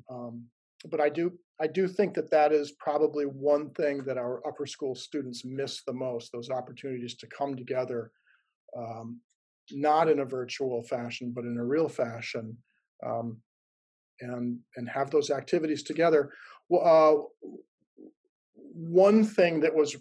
Um, 0.08 0.44
but 0.90 1.00
I 1.00 1.08
do 1.08 1.32
I 1.60 1.66
do 1.66 1.86
think 1.86 2.14
that 2.14 2.30
that 2.30 2.52
is 2.52 2.72
probably 2.78 3.24
one 3.24 3.70
thing 3.70 4.02
that 4.04 4.16
our 4.16 4.46
upper 4.46 4.66
school 4.66 4.94
students 4.94 5.44
miss 5.44 5.82
the 5.82 5.92
most: 5.92 6.32
those 6.32 6.48
opportunities 6.48 7.16
to 7.16 7.26
come 7.26 7.56
together, 7.56 8.12
um, 8.76 9.20
not 9.72 10.08
in 10.08 10.20
a 10.20 10.24
virtual 10.24 10.82
fashion, 10.84 11.32
but 11.34 11.44
in 11.44 11.58
a 11.58 11.64
real 11.64 11.88
fashion, 11.88 12.56
um, 13.04 13.36
and 14.20 14.58
and 14.76 14.88
have 14.88 15.10
those 15.10 15.30
activities 15.30 15.82
together. 15.82 16.32
Uh, 16.72 17.14
one 18.72 19.24
thing 19.24 19.60
that 19.60 19.74
was 19.74 19.96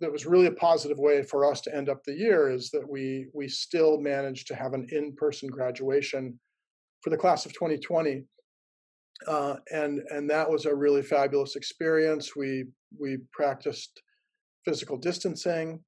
that 0.00 0.12
was 0.12 0.26
really 0.26 0.46
a 0.46 0.52
positive 0.52 0.98
way 0.98 1.22
for 1.22 1.50
us 1.50 1.60
to 1.60 1.74
end 1.74 1.88
up 1.88 2.02
the 2.04 2.14
year 2.14 2.50
is 2.50 2.70
that 2.70 2.88
we 2.88 3.26
we 3.34 3.48
still 3.48 4.00
managed 4.00 4.46
to 4.46 4.54
have 4.54 4.74
an 4.74 4.86
in-person 4.92 5.48
graduation 5.48 6.38
for 7.02 7.10
the 7.10 7.16
class 7.16 7.46
of 7.46 7.52
2020 7.52 8.24
uh, 9.26 9.56
and 9.72 10.00
and 10.10 10.28
that 10.28 10.48
was 10.48 10.66
a 10.66 10.74
really 10.74 11.02
fabulous 11.02 11.56
experience. 11.56 12.36
We 12.36 12.66
we 12.98 13.18
practiced 13.32 14.02
physical 14.64 14.96
distancing 14.96 15.80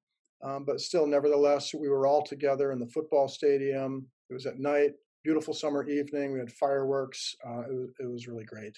um, 0.43 0.63
but 0.65 0.79
still 0.79 1.05
nevertheless 1.05 1.73
we 1.73 1.89
were 1.89 2.07
all 2.07 2.23
together 2.23 2.71
in 2.71 2.79
the 2.79 2.87
football 2.87 3.27
stadium. 3.27 4.07
It 4.29 4.33
was 4.33 4.45
at 4.45 4.59
night 4.59 4.91
beautiful 5.23 5.53
summer 5.53 5.87
evening. 5.87 6.31
We 6.31 6.39
had 6.39 6.51
fireworks. 6.51 7.35
Uh, 7.45 7.61
it, 7.61 7.73
was, 7.73 7.89
it 7.99 8.09
was 8.09 8.27
really 8.27 8.45
great. 8.45 8.77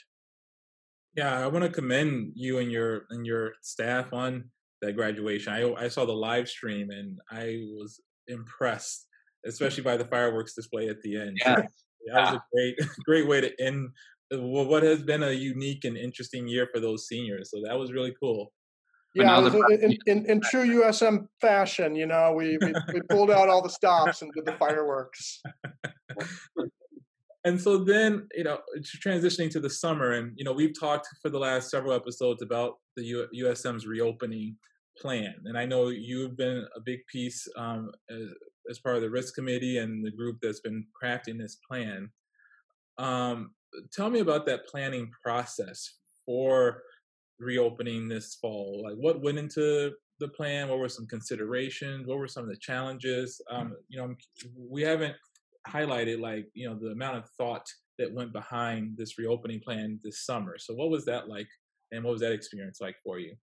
Yeah, 1.16 1.44
I 1.44 1.48
want 1.48 1.66
to 1.66 1.70
commend 1.70 2.32
you 2.36 2.60
and 2.60 2.72
your 2.72 3.04
and 3.10 3.26
your 3.26 3.54
staff 3.62 4.14
on 4.14 4.50
that 4.82 4.96
graduation. 4.96 5.54
I 5.54 5.72
I 5.74 5.88
saw 5.88 6.06
the 6.06 6.14
live 6.14 6.48
stream 6.48 6.90
and 6.90 7.20
I 7.32 7.64
was 7.76 8.00
impressed, 8.28 9.08
especially 9.46 9.84
by 9.84 9.98
the 9.98 10.06
fireworks 10.06 10.54
display 10.54 10.90
at 10.90 11.02
the 11.02 11.20
end. 11.20 11.38
Yeah, 11.40 11.56
that 12.14 12.22
was 12.22 12.34
a 12.34 12.44
great 12.54 12.76
great 13.06 13.28
way 13.28 13.42
to 13.42 13.62
end 13.62 13.90
uh, 14.34 14.42
what 14.42 14.84
has 14.84 15.02
been 15.02 15.24
a 15.24 15.32
unique 15.32 15.86
and 15.86 15.98
interesting 15.98 16.48
year 16.48 16.68
for 16.74 16.80
those 16.80 17.08
seniors. 17.08 17.52
So 17.52 17.62
that 17.66 17.78
was 17.78 17.92
really 17.92 18.16
cool. 18.20 18.52
Yeah, 19.14 19.46
in, 19.46 19.98
in, 20.08 20.26
in, 20.26 20.40
true 20.40 20.64
USM 20.84 21.28
fashion, 21.42 21.96
you 21.96 22.06
know, 22.06 22.32
we, 22.32 22.58
we, 22.62 22.74
we 22.94 23.02
pulled 23.10 23.30
out 23.30 23.50
all 23.50 23.62
the 23.62 23.70
stops 23.70 24.22
and 24.22 24.32
did 24.32 24.46
the 24.46 24.54
fireworks. 24.54 25.42
and 27.44 27.60
so 27.60 27.78
then 27.78 28.28
you 28.36 28.44
know 28.44 28.60
transitioning 29.04 29.50
to 29.50 29.60
the 29.60 29.70
summer 29.70 30.12
and 30.12 30.34
you 30.36 30.44
know 30.44 30.54
we've 30.54 30.78
talked 30.80 31.08
for 31.22 31.30
the 31.30 31.40
last 31.40 31.70
several 31.70 31.94
episodes 31.94 32.42
about 32.42 32.76
the 32.96 33.04
U- 33.04 33.28
usm's 33.46 33.88
reopening 33.88 34.56
plan 35.00 35.34
and 35.46 35.58
i 35.58 35.66
know 35.66 35.90
you've 35.90 36.38
been 36.38 36.66
a 36.76 36.80
big 36.80 37.00
piece 37.12 37.48
um, 37.58 37.92
as, 38.10 38.28
as, 38.70 38.80
part 38.80 38.96
of 38.96 39.02
the 39.02 39.10
risk 39.10 39.36
committee 39.36 39.78
and 39.78 40.06
the 40.06 40.12
group 40.12 40.38
that's 40.42 40.60
been 40.60 40.86
crafting 41.02 41.38
this 41.38 41.58
plan. 41.68 42.10
Um, 42.98 43.52
tell 43.92 44.10
me 44.10 44.20
about 44.20 44.46
that 44.46 44.68
planning 44.68 45.10
process 45.24 45.98
for 46.26 46.84
reopening 47.40 48.08
this 48.08 48.38
fall. 48.42 48.82
Like 48.84 48.96
what 48.96 49.22
went 49.22 49.40
into 49.40 49.92
the 50.20 50.28
plan? 50.30 50.70
What 50.70 50.80
were 50.80 50.90
some 50.90 51.08
considerations? 51.08 52.08
What 52.08 52.20
were 52.20 52.28
some 52.28 52.44
of 52.44 52.50
the 52.50 52.58
challenges? 52.58 53.42
Um, 53.50 53.76
you 53.90 54.00
know 54.00 54.14
we 54.56 54.82
haven't 54.84 55.16
highlighted 55.68 56.20
like 56.20 56.48
you 56.54 56.68
know 56.68 56.78
the 56.80 56.90
amount 56.92 57.18
of 57.18 57.30
thought 57.38 57.66
that 57.98 58.14
went 58.14 58.34
behind 58.34 58.98
this 58.98 59.18
reopening 59.18 59.60
plan 59.60 60.00
this 60.04 60.26
summer. 60.26 60.58
So 60.58 60.74
what 60.74 60.90
was 60.90 61.06
that 61.06 61.28
like, 61.28 61.48
and 61.92 62.04
what 62.04 62.14
was 62.14 62.22
that 62.22 62.32
experience 62.32 62.80
like 62.82 62.96
for 63.04 63.20
you? 63.20 63.36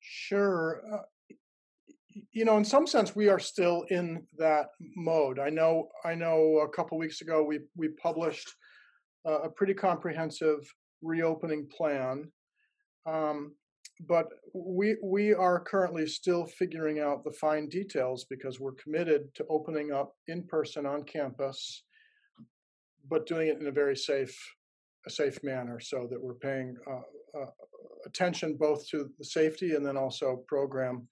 Sure. 0.00 0.82
Uh, 0.92 1.34
you 2.32 2.44
know, 2.44 2.56
in 2.56 2.64
some 2.64 2.86
sense, 2.86 3.14
we 3.14 3.28
are 3.28 3.38
still 3.38 3.84
in 3.90 4.26
that 4.38 4.66
mode. 4.96 5.38
I 5.38 5.50
know. 5.50 5.88
I 6.04 6.14
know. 6.14 6.58
A 6.64 6.68
couple 6.68 6.98
weeks 6.98 7.20
ago, 7.20 7.44
we 7.44 7.60
we 7.76 7.88
published 8.02 8.50
uh, 9.26 9.42
a 9.42 9.50
pretty 9.50 9.74
comprehensive 9.74 10.58
reopening 11.02 11.68
plan. 11.76 12.30
Um, 13.06 13.52
but 14.08 14.26
we 14.54 14.96
we 15.02 15.34
are 15.34 15.60
currently 15.60 16.06
still 16.06 16.46
figuring 16.46 17.00
out 17.00 17.22
the 17.24 17.32
fine 17.32 17.68
details 17.68 18.24
because 18.28 18.58
we're 18.58 18.72
committed 18.82 19.32
to 19.34 19.44
opening 19.48 19.92
up 19.92 20.14
in 20.26 20.42
person 20.44 20.86
on 20.86 21.04
campus, 21.04 21.84
but 23.08 23.26
doing 23.26 23.48
it 23.48 23.60
in 23.60 23.66
a 23.66 23.72
very 23.72 23.96
safe 23.96 24.36
a 25.06 25.10
safe 25.10 25.42
manner 25.42 25.80
so 25.80 26.06
that 26.10 26.20
we're 26.22 26.34
paying 26.34 26.76
uh, 26.90 27.40
uh, 27.40 27.46
attention 28.10 28.56
both 28.58 28.86
to 28.88 29.10
the 29.18 29.24
safety 29.24 29.74
and 29.74 29.86
then 29.86 29.96
also 29.96 30.44
program. 30.46 31.08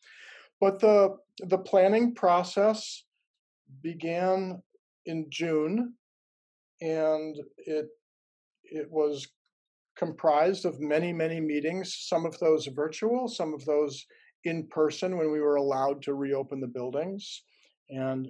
But 0.61 0.81
the 0.81 1.17
the 1.45 1.59
planning 1.59 2.15
process 2.15 3.05
began 3.83 4.63
in 5.07 5.27
June, 5.31 5.95
and 6.81 7.37
it 7.59 7.87
it 8.65 8.91
was 8.91 9.29
comprised 9.97 10.65
of 10.65 10.81
many, 10.81 11.13
many 11.13 11.41
meetings, 11.41 11.97
some 12.09 12.25
of 12.25 12.39
those 12.39 12.67
virtual, 12.67 13.29
some 13.29 13.53
of 13.53 13.65
those 13.65 14.07
in 14.45 14.67
person 14.69 15.17
when 15.17 15.33
we 15.33 15.41
were 15.41 15.57
allowed 15.57 16.03
to 16.03 16.15
reopen 16.15 16.61
the 16.61 16.67
buildings. 16.67 17.43
And 17.91 18.29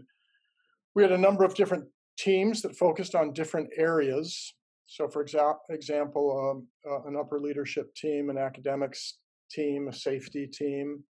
we 0.94 1.02
had 1.02 1.12
a 1.12 1.18
number 1.18 1.44
of 1.44 1.54
different 1.54 1.84
teams 2.18 2.62
that 2.62 2.76
focused 2.76 3.14
on 3.14 3.34
different 3.34 3.68
areas. 3.76 4.54
So, 4.88 5.06
for 5.06 5.22
exa- 5.22 5.58
example, 5.68 6.26
um, 6.50 6.66
uh, 6.90 7.06
an 7.06 7.14
upper 7.14 7.38
leadership 7.38 7.94
team, 7.94 8.30
an 8.30 8.38
academics 8.38 9.18
team, 9.50 9.88
a 9.88 9.92
safety 9.92 10.46
team, 10.46 11.04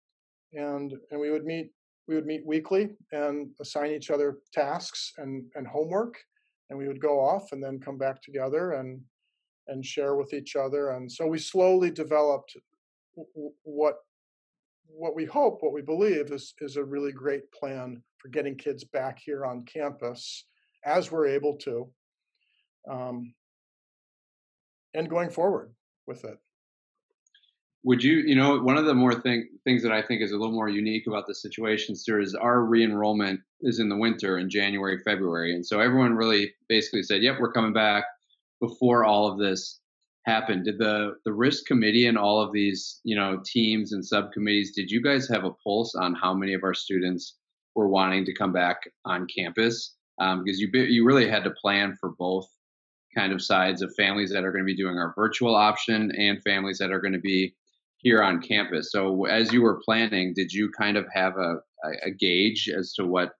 and 0.53 0.93
and 1.11 1.19
we 1.19 1.29
would 1.29 1.45
meet 1.45 1.71
we 2.07 2.15
would 2.15 2.25
meet 2.25 2.45
weekly 2.45 2.91
and 3.11 3.49
assign 3.59 3.91
each 3.91 4.11
other 4.11 4.39
tasks 4.53 5.11
and 5.17 5.43
and 5.55 5.67
homework, 5.67 6.15
and 6.69 6.79
we 6.79 6.87
would 6.87 7.01
go 7.01 7.19
off 7.19 7.51
and 7.51 7.61
then 7.61 7.79
come 7.79 7.97
back 7.97 8.21
together 8.21 8.71
and 8.73 9.01
and 9.67 9.85
share 9.85 10.15
with 10.15 10.33
each 10.33 10.55
other. 10.55 10.91
And 10.91 11.11
so 11.11 11.27
we 11.27 11.37
slowly 11.37 11.91
developed 11.91 12.55
what 13.63 13.95
what 14.87 15.15
we 15.15 15.25
hope, 15.25 15.57
what 15.61 15.73
we 15.73 15.81
believe 15.81 16.31
is 16.31 16.53
is 16.61 16.77
a 16.77 16.83
really 16.83 17.11
great 17.11 17.51
plan 17.51 18.01
for 18.19 18.29
getting 18.29 18.55
kids 18.55 18.85
back 18.85 19.19
here 19.19 19.45
on 19.45 19.65
campus 19.65 20.45
as 20.85 21.11
we're 21.11 21.27
able 21.27 21.57
to, 21.57 21.89
um, 22.89 23.33
and 24.95 25.09
going 25.09 25.29
forward 25.29 25.71
with 26.07 26.23
it. 26.23 26.37
would 27.83 28.03
you, 28.03 28.15
you 28.25 28.35
know, 28.35 28.59
one 28.59 28.77
of 28.77 28.85
the 28.85 28.93
more 28.95 29.13
thing, 29.13 29.47
things 29.63 29.83
that 29.83 29.91
I 29.91 30.01
think 30.01 30.21
is 30.21 30.31
a 30.31 30.37
little 30.37 30.55
more 30.55 30.69
unique 30.69 31.05
about 31.07 31.27
the 31.27 31.35
situation, 31.35 31.95
sir, 31.95 32.19
is 32.19 32.33
our 32.33 32.61
re-enrollment 32.61 33.39
is 33.61 33.79
in 33.79 33.89
the 33.89 33.97
winter 33.97 34.39
in 34.39 34.49
January, 34.49 34.97
February, 34.99 35.53
and 35.53 35.65
so 35.65 35.79
everyone 35.79 36.13
really 36.15 36.53
basically 36.67 37.03
said, 37.03 37.21
"Yep, 37.21 37.39
we're 37.39 37.51
coming 37.51 37.73
back." 37.73 38.05
Before 38.61 39.03
all 39.03 39.27
of 39.27 39.37
this 39.37 39.79
happened, 40.25 40.65
did 40.65 40.79
the 40.79 41.17
the 41.25 41.33
risk 41.33 41.65
committee 41.65 42.07
and 42.07 42.17
all 42.17 42.41
of 42.41 42.51
these, 42.51 43.01
you 43.03 43.15
know, 43.15 43.41
teams 43.45 43.91
and 43.93 44.03
subcommittees, 44.03 44.71
did 44.71 44.89
you 44.89 45.01
guys 45.01 45.27
have 45.27 45.43
a 45.43 45.51
pulse 45.51 45.93
on 45.95 46.15
how 46.15 46.33
many 46.33 46.53
of 46.53 46.63
our 46.63 46.73
students 46.73 47.37
were 47.75 47.87
wanting 47.87 48.25
to 48.25 48.33
come 48.33 48.53
back 48.53 48.77
on 49.03 49.27
campus? 49.27 49.95
Um, 50.19 50.43
because 50.43 50.59
you 50.59 50.69
you 50.73 51.05
really 51.05 51.29
had 51.29 51.43
to 51.43 51.51
plan 51.51 51.95
for 51.99 52.11
both 52.17 52.47
kind 53.15 53.31
of 53.33 53.41
sides 53.41 53.81
of 53.81 53.93
families 53.95 54.31
that 54.31 54.43
are 54.43 54.51
going 54.51 54.63
to 54.63 54.73
be 54.73 54.75
doing 54.75 54.97
our 54.97 55.13
virtual 55.15 55.55
option 55.55 56.11
and 56.17 56.43
families 56.43 56.77
that 56.77 56.91
are 56.91 57.01
going 57.01 57.13
to 57.13 57.19
be 57.19 57.55
here 57.97 58.21
on 58.21 58.41
campus. 58.41 58.91
So 58.91 59.25
as 59.25 59.51
you 59.51 59.61
were 59.61 59.81
planning, 59.83 60.33
did 60.35 60.51
you 60.51 60.69
kind 60.77 60.97
of 60.97 61.05
have 61.13 61.37
a, 61.37 61.55
a 62.03 62.11
gauge 62.11 62.69
as 62.69 62.93
to 62.93 63.05
what 63.05 63.31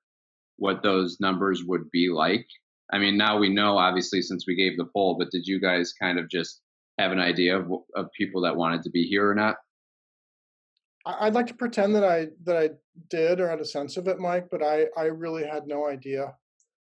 what 0.58 0.82
those 0.82 1.18
numbers 1.20 1.64
would 1.66 1.92
be 1.92 2.10
like? 2.10 2.48
I 2.92 2.98
mean, 2.98 3.18
now 3.18 3.38
we 3.38 3.50
know 3.50 3.78
obviously 3.78 4.22
since 4.22 4.46
we 4.48 4.56
gave 4.56 4.78
the 4.78 4.90
poll, 4.94 5.18
but 5.20 5.32
did 5.32 5.46
you 5.46 5.60
guys 5.60 5.94
kind 5.94 6.18
of 6.18 6.30
just 6.30 6.62
have 6.98 7.12
an 7.12 7.20
idea 7.20 7.60
of, 7.60 7.70
of 7.96 8.08
people 8.18 8.42
that 8.42 8.56
wanted 8.56 8.84
to 8.84 8.90
be 8.90 9.04
here 9.04 9.30
or 9.30 9.36
not? 9.36 9.56
I'd 11.06 11.36
like 11.36 11.48
to 11.48 11.54
pretend 11.54 11.94
that 11.96 12.04
I 12.04 12.28
that 12.46 12.58
I 12.58 12.70
did 13.10 13.40
or 13.40 13.50
had 13.50 13.60
a 13.60 13.66
sense 13.66 13.98
of 13.98 14.08
it, 14.08 14.20
Mike, 14.20 14.48
but 14.50 14.64
I 14.64 14.88
I 14.98 15.06
really 15.06 15.46
had 15.46 15.68
no 15.68 15.88
idea, 15.88 16.34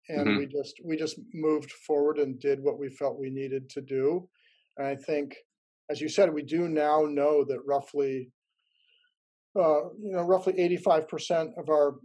and 0.08 0.26
mm-hmm. 0.26 0.38
we 0.38 0.46
just 0.46 0.74
we 0.84 0.96
just 0.96 1.18
moved 1.32 1.70
forward 1.70 2.18
and 2.18 2.40
did 2.40 2.62
what 2.62 2.78
we 2.78 2.88
felt 2.88 3.18
we 3.18 3.30
needed 3.30 3.68
to 3.70 3.80
do. 3.80 4.28
And 4.76 4.86
I 4.86 4.96
think 4.96 5.34
as 5.90 6.00
you 6.00 6.08
said, 6.08 6.32
we 6.32 6.42
do 6.42 6.68
now 6.68 7.02
know 7.02 7.44
that 7.44 7.60
roughly, 7.66 8.30
uh, 9.58 9.90
you 10.00 10.12
know, 10.12 10.22
roughly 10.22 10.54
85% 10.54 11.50
of 11.58 11.68
our 11.68 11.96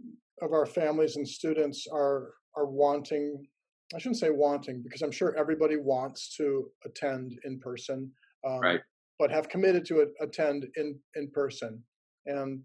of 0.42 0.52
our 0.52 0.66
families 0.66 1.16
and 1.16 1.26
students 1.26 1.86
are 1.92 2.34
are 2.56 2.66
wanting. 2.66 3.46
I 3.94 3.98
shouldn't 3.98 4.18
say 4.18 4.30
wanting 4.30 4.82
because 4.82 5.00
I'm 5.00 5.10
sure 5.10 5.34
everybody 5.36 5.76
wants 5.76 6.36
to 6.36 6.70
attend 6.84 7.32
in 7.44 7.58
person, 7.58 8.12
um, 8.46 8.60
right? 8.60 8.80
But 9.18 9.30
have 9.30 9.48
committed 9.48 9.86
to 9.86 10.06
attend 10.20 10.66
in 10.76 10.98
in 11.16 11.30
person, 11.30 11.82
and 12.26 12.60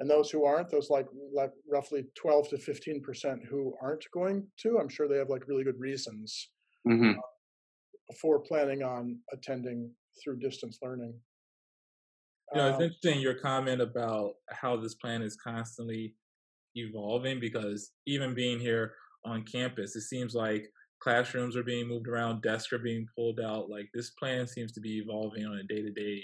and 0.00 0.08
those 0.08 0.30
who 0.30 0.44
aren't, 0.44 0.70
those 0.70 0.90
like 0.90 1.06
like 1.32 1.52
roughly 1.70 2.04
12 2.16 2.48
to 2.50 2.58
15 2.58 3.02
percent 3.02 3.40
who 3.48 3.74
aren't 3.82 4.04
going 4.12 4.46
to, 4.62 4.78
I'm 4.78 4.88
sure 4.88 5.06
they 5.06 5.18
have 5.18 5.28
like 5.28 5.46
really 5.46 5.64
good 5.64 5.78
reasons 5.78 6.50
mm-hmm. 6.88 7.10
uh, 7.10 8.14
for 8.20 8.40
planning 8.40 8.82
on 8.82 9.18
attending 9.32 9.90
through 10.22 10.38
distance 10.38 10.78
learning. 10.82 11.14
You 12.52 12.60
know, 12.60 12.68
it's 12.68 12.76
um, 12.78 12.82
interesting 12.82 13.20
your 13.20 13.34
comment 13.34 13.80
about 13.80 14.32
how 14.48 14.76
this 14.76 14.94
plan 14.94 15.22
is 15.22 15.36
constantly 15.36 16.16
evolving 16.74 17.38
because 17.38 17.92
even 18.06 18.34
being 18.34 18.58
here 18.58 18.94
on 19.24 19.44
campus, 19.44 19.94
it 19.94 20.02
seems 20.02 20.34
like 20.34 20.66
classrooms 21.00 21.56
are 21.56 21.62
being 21.62 21.86
moved 21.86 22.08
around, 22.08 22.42
desks 22.42 22.72
are 22.72 22.78
being 22.78 23.06
pulled 23.14 23.38
out. 23.38 23.68
Like 23.68 23.88
this 23.94 24.10
plan 24.10 24.46
seems 24.46 24.72
to 24.72 24.80
be 24.80 24.98
evolving 24.98 25.44
on 25.44 25.58
a 25.58 25.62
day 25.62 25.82
to 25.82 25.92
day 25.92 26.22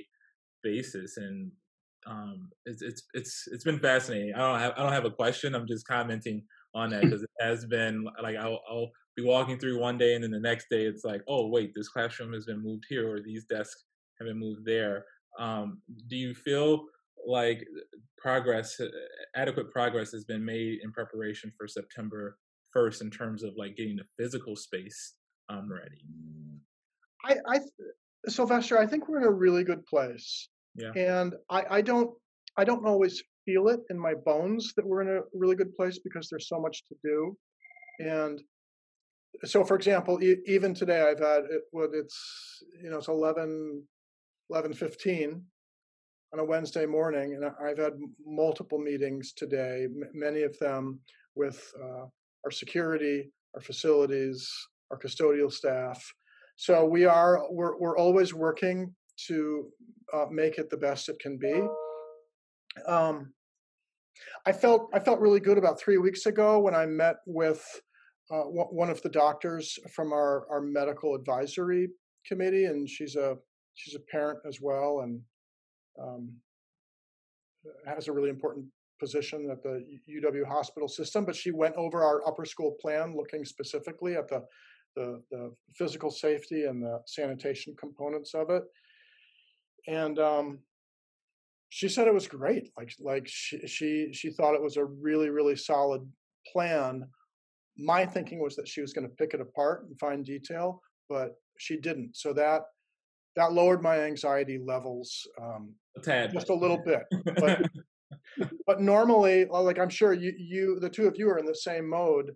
basis, 0.63 1.19
and 1.19 1.53
um, 2.07 2.49
it's 2.65 2.83
it's 2.83 3.03
it's 3.15 3.49
it's 3.51 3.65
been 3.65 3.81
fascinating. 3.81 4.35
I 4.35 4.39
don't 4.39 4.61
have 4.61 4.73
I 4.77 4.83
don't 4.83 4.93
have 4.93 5.05
a 5.05 5.11
question. 5.11 5.55
I'm 5.55 5.67
just 5.67 5.87
commenting 5.87 6.43
on 6.75 6.91
that 6.91 7.03
because 7.03 7.23
it 7.23 7.31
has 7.41 7.65
been 7.65 8.07
like 8.23 8.37
I'll, 8.37 8.61
I'll 8.71 8.91
be 9.17 9.25
walking 9.25 9.59
through 9.59 9.81
one 9.81 9.99
day 9.99 10.15
and 10.15 10.23
then 10.23 10.31
the 10.31 10.41
next 10.41 10.67
day 10.71 10.85
it's 10.85 11.05
like, 11.05 11.23
oh 11.27 11.49
wait, 11.49 11.73
this 11.75 11.89
classroom 11.89 12.33
has 12.33 12.47
been 12.47 12.63
moved 12.63 12.85
here 12.89 13.11
or 13.11 13.21
these 13.21 13.45
desks 13.45 13.85
have 14.19 14.29
been 14.29 14.39
moved 14.39 14.65
there. 14.65 15.05
Um, 15.39 15.81
do 16.09 16.17
you 16.17 16.35
feel 16.35 16.85
like 17.27 17.67
progress, 18.19 18.81
adequate 19.35 19.71
progress 19.71 20.13
has 20.13 20.25
been 20.25 20.45
made 20.45 20.81
in 20.83 20.93
preparation 20.93 21.53
for 21.57 21.67
September 21.67 22.39
1st 22.77 23.03
in 23.03 23.11
terms 23.11 23.43
of 23.43 23.55
like 23.57 23.77
getting 23.77 23.97
the 23.97 24.05
physical 24.19 24.55
space 24.55 25.15
um, 25.49 25.71
ready? 25.71 26.05
I, 27.25 27.37
I, 27.49 27.61
Sylvester, 28.29 28.79
I 28.79 28.87
think 28.87 29.09
we're 29.09 29.19
in 29.19 29.25
a 29.25 29.31
really 29.31 29.65
good 29.65 29.85
place. 29.87 30.49
Yeah. 30.77 30.93
And 30.95 31.35
I, 31.51 31.65
I 31.71 31.81
don't, 31.83 32.11
I 32.57 32.65
don't 32.65 32.87
always 32.87 33.23
feel 33.45 33.69
it 33.69 33.81
in 33.91 33.99
my 33.99 34.15
bones 34.15 34.73
that 34.77 34.87
we're 34.87 35.03
in 35.03 35.09
a 35.09 35.21
really 35.35 35.57
good 35.57 35.75
place 35.75 35.99
because 35.99 36.29
there's 36.29 36.49
so 36.49 36.61
much 36.61 36.85
to 36.87 36.95
do. 37.03 37.37
And 38.01 38.43
so 39.45 39.65
for 39.65 39.77
example 39.77 40.23
e- 40.23 40.39
even 40.47 40.73
today 40.73 41.03
i've 41.03 41.19
had 41.19 41.45
it 41.51 41.63
what 41.71 41.91
it's 41.93 42.63
you 42.83 42.91
know 42.91 42.99
it's 42.99 43.09
11 43.09 43.83
11:15 44.53 45.43
on 46.33 46.39
a 46.41 46.45
Wednesday 46.45 46.87
morning 46.87 47.35
and 47.35 47.45
I've 47.63 47.79
had 47.79 47.95
multiple 48.25 48.79
meetings 48.79 49.33
today 49.33 49.85
m- 49.85 50.11
many 50.13 50.43
of 50.43 50.59
them 50.59 51.01
with 51.35 51.73
uh, 51.83 52.07
our 52.45 52.51
security 52.51 53.31
our 53.55 53.61
facilities 53.61 54.51
our 54.91 54.99
custodial 54.99 55.53
staff 55.53 56.05
so 56.57 56.85
we 56.85 57.05
are 57.05 57.43
we're 57.51 57.77
we're 57.79 57.99
always 57.99 58.33
working 58.35 58.95
to 59.27 59.71
uh, 60.13 60.27
make 60.31 60.59
it 60.59 60.71
the 60.71 60.77
best 60.77 61.09
it 61.09 61.19
can 61.19 61.39
be 61.39 61.67
um, 62.87 63.33
I 64.47 64.53
felt 64.53 64.89
I 64.95 64.99
felt 64.99 65.21
really 65.21 65.41
good 65.41 65.59
about 65.59 65.81
3 65.81 65.99
weeks 65.99 66.27
ago 66.27 66.59
when 66.59 66.75
I 66.75 66.87
met 66.87 67.17
with 67.27 67.65
uh, 68.31 68.43
one 68.43 68.91
of 68.91 69.01
the 69.03 69.09
doctors 69.09 69.79
from 69.95 70.13
our, 70.13 70.47
our 70.51 70.61
medical 70.61 71.15
advisory 71.15 71.89
committee, 72.27 72.65
and 72.65 72.89
she's 72.89 73.17
a 73.17 73.37
she's 73.75 73.95
a 73.95 74.01
parent 74.11 74.41
as 74.47 74.61
well, 74.61 75.01
and 75.01 75.21
um, 76.03 76.33
has 77.87 78.09
a 78.09 78.13
really 78.13 78.31
important 78.31 78.67
position 78.99 79.49
at 79.51 79.63
the 79.63 79.85
UW 80.09 80.47
hospital 80.47 80.89
system. 80.89 81.25
But 81.25 81.37
she 81.37 81.51
went 81.51 81.77
over 81.77 82.03
our 82.03 82.27
upper 82.27 82.45
school 82.45 82.77
plan, 82.81 83.15
looking 83.17 83.45
specifically 83.45 84.17
at 84.17 84.29
the 84.29 84.45
the, 84.97 85.23
the 85.31 85.53
physical 85.75 86.11
safety 86.11 86.65
and 86.65 86.83
the 86.83 87.01
sanitation 87.07 87.77
components 87.79 88.33
of 88.33 88.49
it, 88.49 88.63
and 89.87 90.19
um, 90.19 90.59
she 91.69 91.89
said 91.89 92.07
it 92.07 92.15
was 92.15 92.29
great. 92.29 92.71
Like 92.77 92.93
like 93.01 93.27
she 93.27 93.67
she 93.67 94.09
she 94.13 94.31
thought 94.31 94.55
it 94.55 94.63
was 94.63 94.77
a 94.77 94.85
really 94.85 95.31
really 95.31 95.57
solid 95.57 96.03
plan 96.53 97.07
my 97.79 98.07
thinking 98.07 98.41
was 98.41 98.57
that 98.57 98.69
she 98.69 98.81
was 98.81 98.93
going 98.93 99.09
to 99.09 99.15
pick 99.17 99.35
it 99.35 99.41
apart 99.41 99.87
and 99.87 99.99
find 99.99 100.25
detail, 100.25 100.81
but 101.09 101.35
she 101.59 101.77
didn't. 101.77 102.17
So 102.17 102.33
that 102.35 102.63
that 103.37 103.53
lowered 103.53 103.83
my 103.83 104.01
anxiety 104.01 104.59
levels 104.65 105.27
um, 105.41 105.75
a 105.97 106.01
tad. 106.01 106.33
just 106.33 106.49
a 106.49 106.55
little 106.55 106.79
bit. 106.79 107.03
But, 107.37 107.71
but 108.67 108.81
normally, 108.81 109.45
like 109.45 109.79
I'm 109.79 109.91
sure 109.91 110.15
you, 110.15 110.33
you, 110.39 110.81
the 110.81 110.89
two 110.89 111.07
of 111.07 111.19
you 111.19 111.29
are 111.29 111.39
in 111.39 111.45
the 111.45 111.55
same 111.55 111.89
mode. 111.89 112.35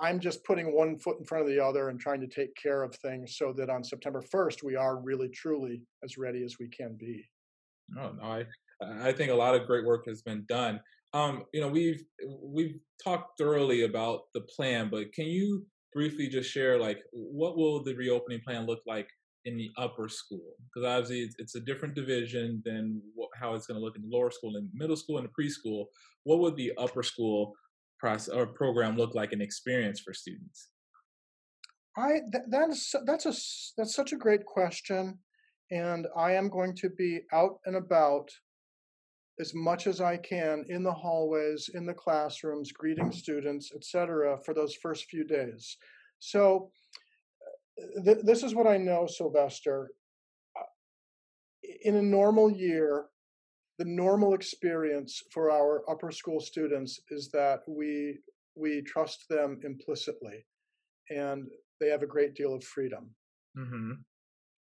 I'm 0.00 0.18
just 0.18 0.44
putting 0.44 0.74
one 0.74 0.98
foot 0.98 1.18
in 1.18 1.24
front 1.24 1.44
of 1.44 1.50
the 1.50 1.64
other 1.64 1.88
and 1.88 2.00
trying 2.00 2.20
to 2.20 2.26
take 2.26 2.54
care 2.56 2.82
of 2.82 2.94
things 2.96 3.36
so 3.36 3.52
that 3.56 3.70
on 3.70 3.84
September 3.84 4.22
1st 4.22 4.62
we 4.64 4.76
are 4.76 5.00
really 5.00 5.28
truly 5.28 5.82
as 6.02 6.18
ready 6.18 6.44
as 6.44 6.56
we 6.58 6.68
can 6.68 6.96
be. 6.98 7.24
Oh 7.98 8.12
no, 8.12 8.22
I 8.22 8.44
I 8.82 9.12
think 9.12 9.30
a 9.30 9.34
lot 9.34 9.54
of 9.54 9.66
great 9.66 9.84
work 9.84 10.04
has 10.06 10.22
been 10.22 10.44
done. 10.48 10.80
Um, 11.12 11.44
you 11.52 11.60
know, 11.60 11.68
we've 11.68 12.02
we've 12.42 12.76
talked 13.02 13.38
thoroughly 13.38 13.84
about 13.84 14.22
the 14.34 14.40
plan, 14.40 14.88
but 14.90 15.12
can 15.12 15.26
you 15.26 15.64
briefly 15.92 16.28
just 16.28 16.50
share 16.50 16.78
like 16.78 16.98
what 17.12 17.56
will 17.56 17.82
the 17.82 17.94
reopening 17.94 18.40
plan 18.44 18.66
look 18.66 18.80
like 18.86 19.08
in 19.44 19.56
the 19.56 19.70
upper 19.78 20.08
school? 20.08 20.54
Because 20.64 20.86
obviously 20.86 21.20
it's, 21.20 21.36
it's, 21.38 21.54
a 21.54 21.60
different 21.60 21.94
division 21.94 22.60
than 22.64 23.00
what, 23.14 23.28
how 23.36 23.54
it's 23.54 23.66
going 23.66 23.78
to 23.78 23.84
look 23.84 23.94
in 23.94 24.02
the 24.02 24.08
lower 24.08 24.30
school 24.30 24.56
and 24.56 24.68
middle 24.74 24.96
school 24.96 25.18
and 25.18 25.28
the 25.28 25.42
preschool. 25.42 25.84
What 26.24 26.40
would 26.40 26.56
the 26.56 26.72
upper 26.78 27.04
school 27.04 27.52
process 28.04 28.34
or 28.34 28.46
program 28.46 28.96
look 28.96 29.14
like 29.14 29.32
an 29.32 29.40
experience 29.40 29.98
for 29.98 30.12
students? 30.12 30.68
I 31.96 32.10
th- 32.32 32.48
that's 32.50 32.94
that's 33.06 33.26
a 33.26 33.34
that's 33.76 33.94
such 33.94 34.12
a 34.12 34.22
great 34.24 34.44
question, 34.44 35.18
and 35.70 36.06
I 36.14 36.32
am 36.32 36.50
going 36.50 36.74
to 36.82 36.90
be 36.90 37.20
out 37.32 37.60
and 37.64 37.76
about 37.76 38.28
as 39.40 39.52
much 39.54 39.86
as 39.86 40.00
I 40.00 40.16
can 40.18 40.64
in 40.68 40.82
the 40.84 40.92
hallways, 40.92 41.70
in 41.74 41.86
the 41.86 41.94
classrooms, 41.94 42.72
greeting 42.72 43.10
students, 43.10 43.72
etc., 43.74 44.38
for 44.44 44.54
those 44.54 44.74
first 44.74 45.06
few 45.06 45.24
days. 45.24 45.76
So, 46.18 46.70
th- 48.04 48.24
this 48.24 48.42
is 48.42 48.54
what 48.54 48.66
I 48.66 48.76
know, 48.76 49.06
Sylvester. 49.06 49.90
Uh, 50.58 50.70
in 51.82 51.96
a 51.96 52.02
normal 52.02 52.50
year, 52.50 53.06
the 53.78 53.84
normal 53.84 54.34
experience 54.34 55.22
for 55.30 55.50
our 55.50 55.82
upper 55.90 56.12
school 56.12 56.40
students 56.40 57.00
is 57.10 57.30
that 57.30 57.60
we 57.66 58.18
we 58.56 58.82
trust 58.82 59.28
them 59.28 59.58
implicitly, 59.64 60.44
and 61.10 61.48
they 61.80 61.88
have 61.88 62.02
a 62.02 62.06
great 62.06 62.34
deal 62.34 62.54
of 62.54 62.62
freedom. 62.62 63.10
Mm-hmm. 63.58 63.92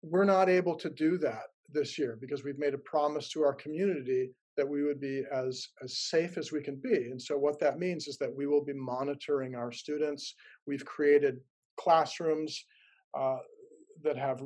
We're 0.01 0.23
not 0.23 0.49
able 0.49 0.75
to 0.77 0.89
do 0.89 1.17
that 1.19 1.43
this 1.71 1.97
year 1.97 2.17
because 2.19 2.43
we've 2.43 2.59
made 2.59 2.73
a 2.73 2.79
promise 2.79 3.29
to 3.29 3.43
our 3.43 3.53
community 3.53 4.31
that 4.57 4.67
we 4.67 4.83
would 4.83 4.99
be 4.99 5.23
as 5.31 5.69
as 5.83 5.97
safe 5.97 6.37
as 6.37 6.51
we 6.51 6.61
can 6.61 6.75
be 6.75 7.09
and 7.09 7.19
so 7.19 7.37
what 7.37 7.59
that 7.59 7.79
means 7.79 8.07
is 8.07 8.17
that 8.17 8.35
we 8.35 8.45
will 8.45 8.63
be 8.63 8.73
monitoring 8.73 9.55
our 9.55 9.71
students 9.71 10.35
we've 10.67 10.85
created 10.85 11.39
classrooms 11.77 12.65
uh, 13.17 13.37
that 14.03 14.17
have 14.17 14.43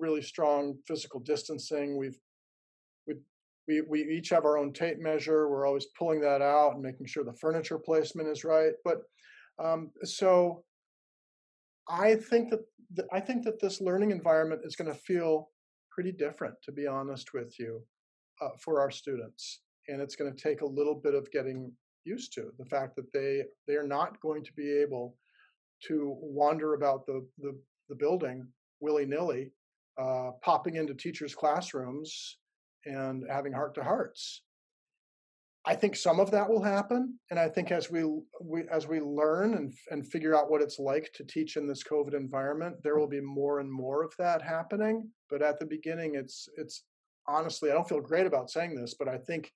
really 0.00 0.22
strong 0.22 0.76
physical 0.86 1.20
distancing 1.20 1.96
we've 1.96 2.18
we, 3.68 3.82
we 3.82 4.02
each 4.02 4.30
have 4.30 4.46
our 4.46 4.58
own 4.58 4.72
tape 4.72 4.98
measure. 4.98 5.48
We're 5.48 5.66
always 5.66 5.86
pulling 5.96 6.20
that 6.22 6.40
out 6.40 6.72
and 6.72 6.82
making 6.82 7.06
sure 7.06 7.22
the 7.22 7.34
furniture 7.34 7.78
placement 7.78 8.28
is 8.28 8.42
right. 8.42 8.72
But 8.84 9.02
um, 9.62 9.90
so 10.02 10.64
I 11.88 12.16
think 12.16 12.50
that 12.50 12.60
I 13.12 13.20
think 13.20 13.44
that 13.44 13.60
this 13.60 13.80
learning 13.82 14.10
environment 14.10 14.62
is 14.64 14.74
going 14.74 14.90
to 14.90 14.98
feel 14.98 15.50
pretty 15.90 16.12
different, 16.12 16.54
to 16.62 16.72
be 16.72 16.86
honest 16.86 17.34
with 17.34 17.54
you, 17.58 17.82
uh, 18.40 18.48
for 18.58 18.80
our 18.80 18.90
students, 18.90 19.60
and 19.88 20.00
it's 20.00 20.16
going 20.16 20.34
to 20.34 20.42
take 20.42 20.62
a 20.62 20.66
little 20.66 20.94
bit 20.94 21.14
of 21.14 21.30
getting 21.30 21.70
used 22.04 22.32
to 22.32 22.50
the 22.58 22.64
fact 22.64 22.96
that 22.96 23.12
they 23.12 23.42
they 23.66 23.74
are 23.74 23.86
not 23.86 24.18
going 24.20 24.42
to 24.42 24.52
be 24.54 24.72
able 24.72 25.16
to 25.86 26.16
wander 26.20 26.74
about 26.74 27.04
the 27.04 27.26
the, 27.38 27.52
the 27.90 27.94
building 27.94 28.46
willy 28.80 29.04
nilly, 29.04 29.50
uh, 30.00 30.30
popping 30.42 30.76
into 30.76 30.94
teachers' 30.94 31.34
classrooms 31.34 32.38
and 32.84 33.24
having 33.30 33.52
heart 33.52 33.74
to 33.74 33.84
hearts. 33.84 34.42
I 35.66 35.74
think 35.74 35.96
some 35.96 36.18
of 36.18 36.30
that 36.30 36.48
will 36.48 36.62
happen, 36.62 37.18
and 37.30 37.38
I 37.38 37.48
think 37.48 37.70
as 37.70 37.90
we, 37.90 38.02
we 38.40 38.62
as 38.72 38.86
we 38.86 39.00
learn 39.00 39.54
and 39.54 39.72
and 39.90 40.06
figure 40.06 40.34
out 40.34 40.50
what 40.50 40.62
it's 40.62 40.78
like 40.78 41.10
to 41.14 41.24
teach 41.24 41.56
in 41.56 41.66
this 41.66 41.84
COVID 41.84 42.14
environment, 42.14 42.76
there 42.82 42.98
will 42.98 43.08
be 43.08 43.20
more 43.20 43.60
and 43.60 43.70
more 43.70 44.02
of 44.02 44.14
that 44.18 44.40
happening. 44.40 45.10
But 45.28 45.42
at 45.42 45.58
the 45.58 45.66
beginning, 45.66 46.14
it's 46.14 46.48
it's 46.56 46.84
honestly, 47.26 47.70
I 47.70 47.74
don't 47.74 47.88
feel 47.88 48.00
great 48.00 48.26
about 48.26 48.50
saying 48.50 48.74
this, 48.74 48.94
but 48.98 49.08
I 49.08 49.18
think 49.18 49.52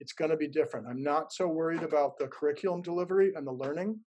it's 0.00 0.12
going 0.12 0.30
to 0.30 0.36
be 0.36 0.48
different. 0.48 0.86
I'm 0.88 1.02
not 1.02 1.32
so 1.32 1.48
worried 1.48 1.82
about 1.82 2.18
the 2.18 2.28
curriculum 2.28 2.82
delivery 2.82 3.32
and 3.34 3.44
the 3.46 3.52
learning. 3.52 3.98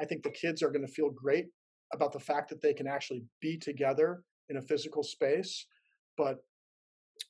I 0.00 0.04
think 0.04 0.22
the 0.22 0.30
kids 0.30 0.62
are 0.62 0.70
going 0.70 0.86
to 0.86 0.92
feel 0.92 1.10
great 1.10 1.46
about 1.94 2.12
the 2.12 2.20
fact 2.20 2.50
that 2.50 2.60
they 2.60 2.74
can 2.74 2.86
actually 2.86 3.24
be 3.40 3.56
together 3.56 4.22
in 4.50 4.58
a 4.58 4.62
physical 4.62 5.02
space. 5.02 5.66
But 6.18 6.38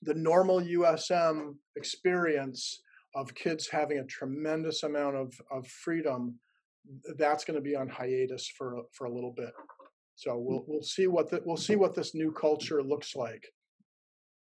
the 0.03 0.15
normal 0.15 0.61
USM 0.61 1.55
experience 1.77 2.83
of 3.15 3.35
kids 3.35 3.69
having 3.69 3.99
a 3.99 4.05
tremendous 4.05 4.83
amount 4.83 5.17
of, 5.17 5.35
of 5.51 5.67
freedom, 5.67 6.39
that's 7.19 7.45
going 7.45 7.57
to 7.57 7.61
be 7.61 7.77
on 7.77 7.89
hiatus 7.89 8.49
for 8.57 8.83
for 8.93 9.07
a 9.07 9.13
little 9.13 9.33
bit. 9.33 9.53
So 10.15 10.37
we'll 10.39 10.65
we'll 10.67 10.83
see 10.83 11.07
what 11.07 11.31
the, 11.31 11.43
we'll 11.45 11.57
see 11.57 11.77
what 11.77 11.95
this 11.95 12.15
new 12.15 12.33
culture 12.33 12.83
looks 12.83 13.15
like. 13.15 13.47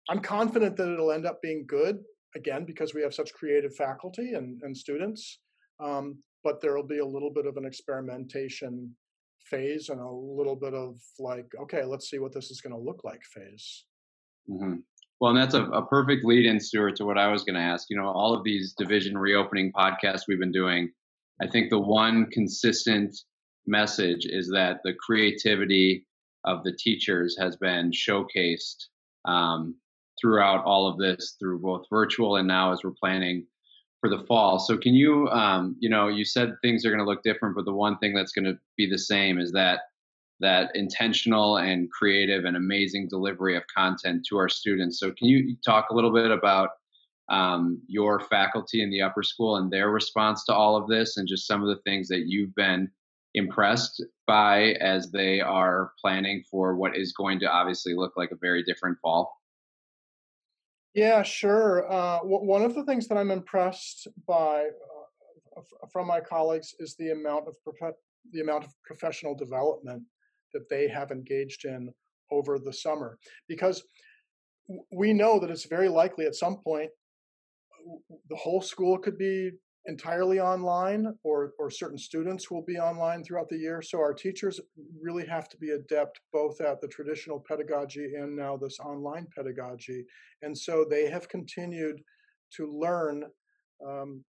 I'm 0.09 0.21
confident 0.21 0.77
that 0.77 0.93
it'll 0.93 1.13
end 1.13 1.27
up 1.27 1.43
being 1.43 1.65
good 1.67 1.99
again 2.37 2.65
because 2.65 2.95
we 2.95 3.03
have 3.03 3.15
such 3.15 3.33
creative 3.35 3.75
faculty 3.75 4.35
and, 4.35 4.61
and 4.63 4.77
students. 4.77 5.41
Um, 5.81 6.19
but 6.45 6.61
there 6.61 6.77
will 6.77 6.87
be 6.87 6.99
a 6.99 7.07
little 7.07 7.31
bit 7.31 7.47
of 7.47 7.57
an 7.57 7.65
experimentation 7.65 8.95
phase 9.41 9.89
and 9.89 10.01
a 10.01 10.09
little 10.09 10.55
bit 10.55 10.75
of 10.75 11.01
like, 11.19 11.47
okay, 11.63 11.85
let's 11.85 12.09
see 12.09 12.19
what 12.19 12.33
this 12.33 12.51
is 12.51 12.61
going 12.61 12.73
to 12.73 12.81
look 12.81 13.03
like 13.03 13.23
phase. 13.25 13.85
Mm-hmm. 14.49 14.77
Well, 15.21 15.31
and 15.31 15.41
that's 15.41 15.55
a, 15.55 15.65
a 15.65 15.87
perfect 15.87 16.25
lead 16.25 16.45
in, 16.45 16.61
Stuart, 16.61 16.97
to 16.97 17.05
what 17.05 17.19
I 17.19 17.29
was 17.29 17.43
going 17.45 17.55
to 17.55 17.61
ask. 17.61 17.87
You 17.89 17.97
know, 17.97 18.09
all 18.09 18.35
of 18.35 18.45
these 18.45 18.75
division 18.77 19.17
reopening 19.17 19.73
podcasts 19.73 20.23
we've 20.29 20.39
been 20.39 20.53
doing, 20.53 20.91
I 21.41 21.47
think 21.47 21.71
the 21.71 21.81
one 21.81 22.27
consistent 22.31 23.17
message 23.67 24.27
is 24.27 24.51
that 24.53 24.81
the 24.85 24.95
creativity 24.95 26.07
of 26.45 26.63
the 26.65 26.77
teachers 26.79 27.37
has 27.39 27.57
been 27.57 27.91
showcased 27.91 28.87
um, 29.25 29.77
throughout 30.21 30.65
all 30.65 30.87
of 30.87 30.99
this, 30.99 31.37
through 31.39 31.61
both 31.61 31.87
virtual 31.91 32.37
and 32.37 32.47
now 32.47 32.73
as 32.73 32.81
we're 32.85 32.93
planning 33.01 33.47
for 34.01 34.11
the 34.11 34.25
fall. 34.27 34.59
So, 34.59 34.77
can 34.77 34.95
you, 34.95 35.29
um, 35.29 35.77
you 35.81 35.89
know, 35.89 36.09
you 36.09 36.25
said 36.25 36.55
things 36.63 36.85
are 36.85 36.91
going 36.91 37.05
to 37.05 37.11
look 37.11 37.23
different, 37.23 37.57
but 37.57 37.65
the 37.65 37.73
one 37.73 37.99
thing 37.99 38.15
that's 38.15 38.33
going 38.33 38.45
to 38.45 38.59
be 38.77 38.89
the 38.89 38.99
same 38.99 39.39
is 39.39 39.53
that 39.53 39.81
that 40.41 40.71
intentional 40.75 41.59
and 41.59 41.91
creative 41.91 42.45
and 42.45 42.57
amazing 42.57 43.09
delivery 43.09 43.57
of 43.57 43.63
content 43.75 44.27
to 44.29 44.37
our 44.37 44.49
students. 44.49 44.99
So, 44.99 45.13
can 45.13 45.29
you 45.29 45.57
talk 45.65 45.91
a 45.91 45.95
little 45.95 46.13
bit 46.13 46.31
about 46.31 46.71
um, 47.29 47.81
your 47.89 48.21
faculty 48.21 48.83
in 48.83 48.91
the 48.91 49.03
upper 49.03 49.23
school 49.23 49.57
and 49.57 49.71
their 49.71 49.91
response 49.91 50.45
to 50.45 50.55
all 50.55 50.77
of 50.77 50.89
this, 50.89 51.17
and 51.17 51.27
just 51.27 51.47
some 51.47 51.63
of 51.63 51.69
the 51.69 51.83
things 51.83 52.09
that 52.09 52.27
you've 52.27 52.55
been 52.55 52.91
impressed 53.35 54.03
by 54.27 54.73
as 54.81 55.11
they 55.11 55.41
are 55.41 55.93
planning 56.01 56.43
for 56.51 56.77
what 56.77 56.97
is 56.97 57.13
going 57.13 57.39
to 57.41 57.47
obviously 57.47 57.95
look 57.95 58.13
like 58.17 58.31
a 58.31 58.37
very 58.41 58.63
different 58.63 58.97
fall? 59.03 59.41
Yeah, 60.95 61.23
sure. 61.23 61.91
Uh, 61.93 62.19
w- 62.21 62.45
one 62.45 62.63
of 62.63 62.75
the 62.75 62.85
things 62.85 63.07
that 63.09 63.19
I'm 63.19 63.31
impressed 63.31 64.09
by 64.27 64.65
uh, 65.57 65.61
from 65.93 66.07
my 66.07 66.21
colleagues 66.21 66.75
is 66.79 66.97
the 66.97 67.11
amount 67.11 67.49
of 67.49 67.55
prof- 67.63 67.95
the 68.33 68.41
amount 68.41 68.65
of 68.65 68.71
professional 68.83 69.35
development 69.35 70.03
that 70.53 70.69
they 70.69 70.89
have 70.89 71.11
engaged 71.11 71.65
in 71.65 71.91
over 72.31 72.59
the 72.59 72.73
summer. 72.73 73.19
Because 73.49 73.83
we 74.93 75.13
know 75.13 75.39
that 75.39 75.51
it's 75.51 75.67
very 75.67 75.89
likely 75.89 76.27
at 76.27 76.35
some 76.35 76.57
point 76.57 76.91
the 78.29 78.37
whole 78.37 78.61
school 78.61 78.99
could 78.99 79.17
be 79.17 79.53
entirely 79.87 80.41
online 80.41 81.07
or 81.23 81.53
or 81.59 81.71
certain 81.71 81.99
students 81.99 82.51
will 82.51 82.65
be 82.65 82.77
online 82.79 83.23
throughout 83.23 83.49
the 83.49 83.57
year. 83.57 83.81
So 83.81 83.99
our 83.99 84.13
teachers 84.13 84.61
really 85.01 85.27
have 85.27 85.49
to 85.51 85.57
be 85.57 85.71
adept 85.71 86.21
both 86.33 86.61
at 86.61 86.81
the 86.81 86.89
traditional 86.89 87.45
pedagogy 87.49 88.15
and 88.17 88.37
now 88.37 88.57
this 88.57 88.79
online 88.81 89.27
pedagogy. 89.35 90.05
And 90.43 90.57
so 90.57 90.85
they 90.89 91.09
have 91.09 91.29
continued 91.29 92.01
to 92.57 92.67
learn 92.67 93.25
um, 93.87 94.25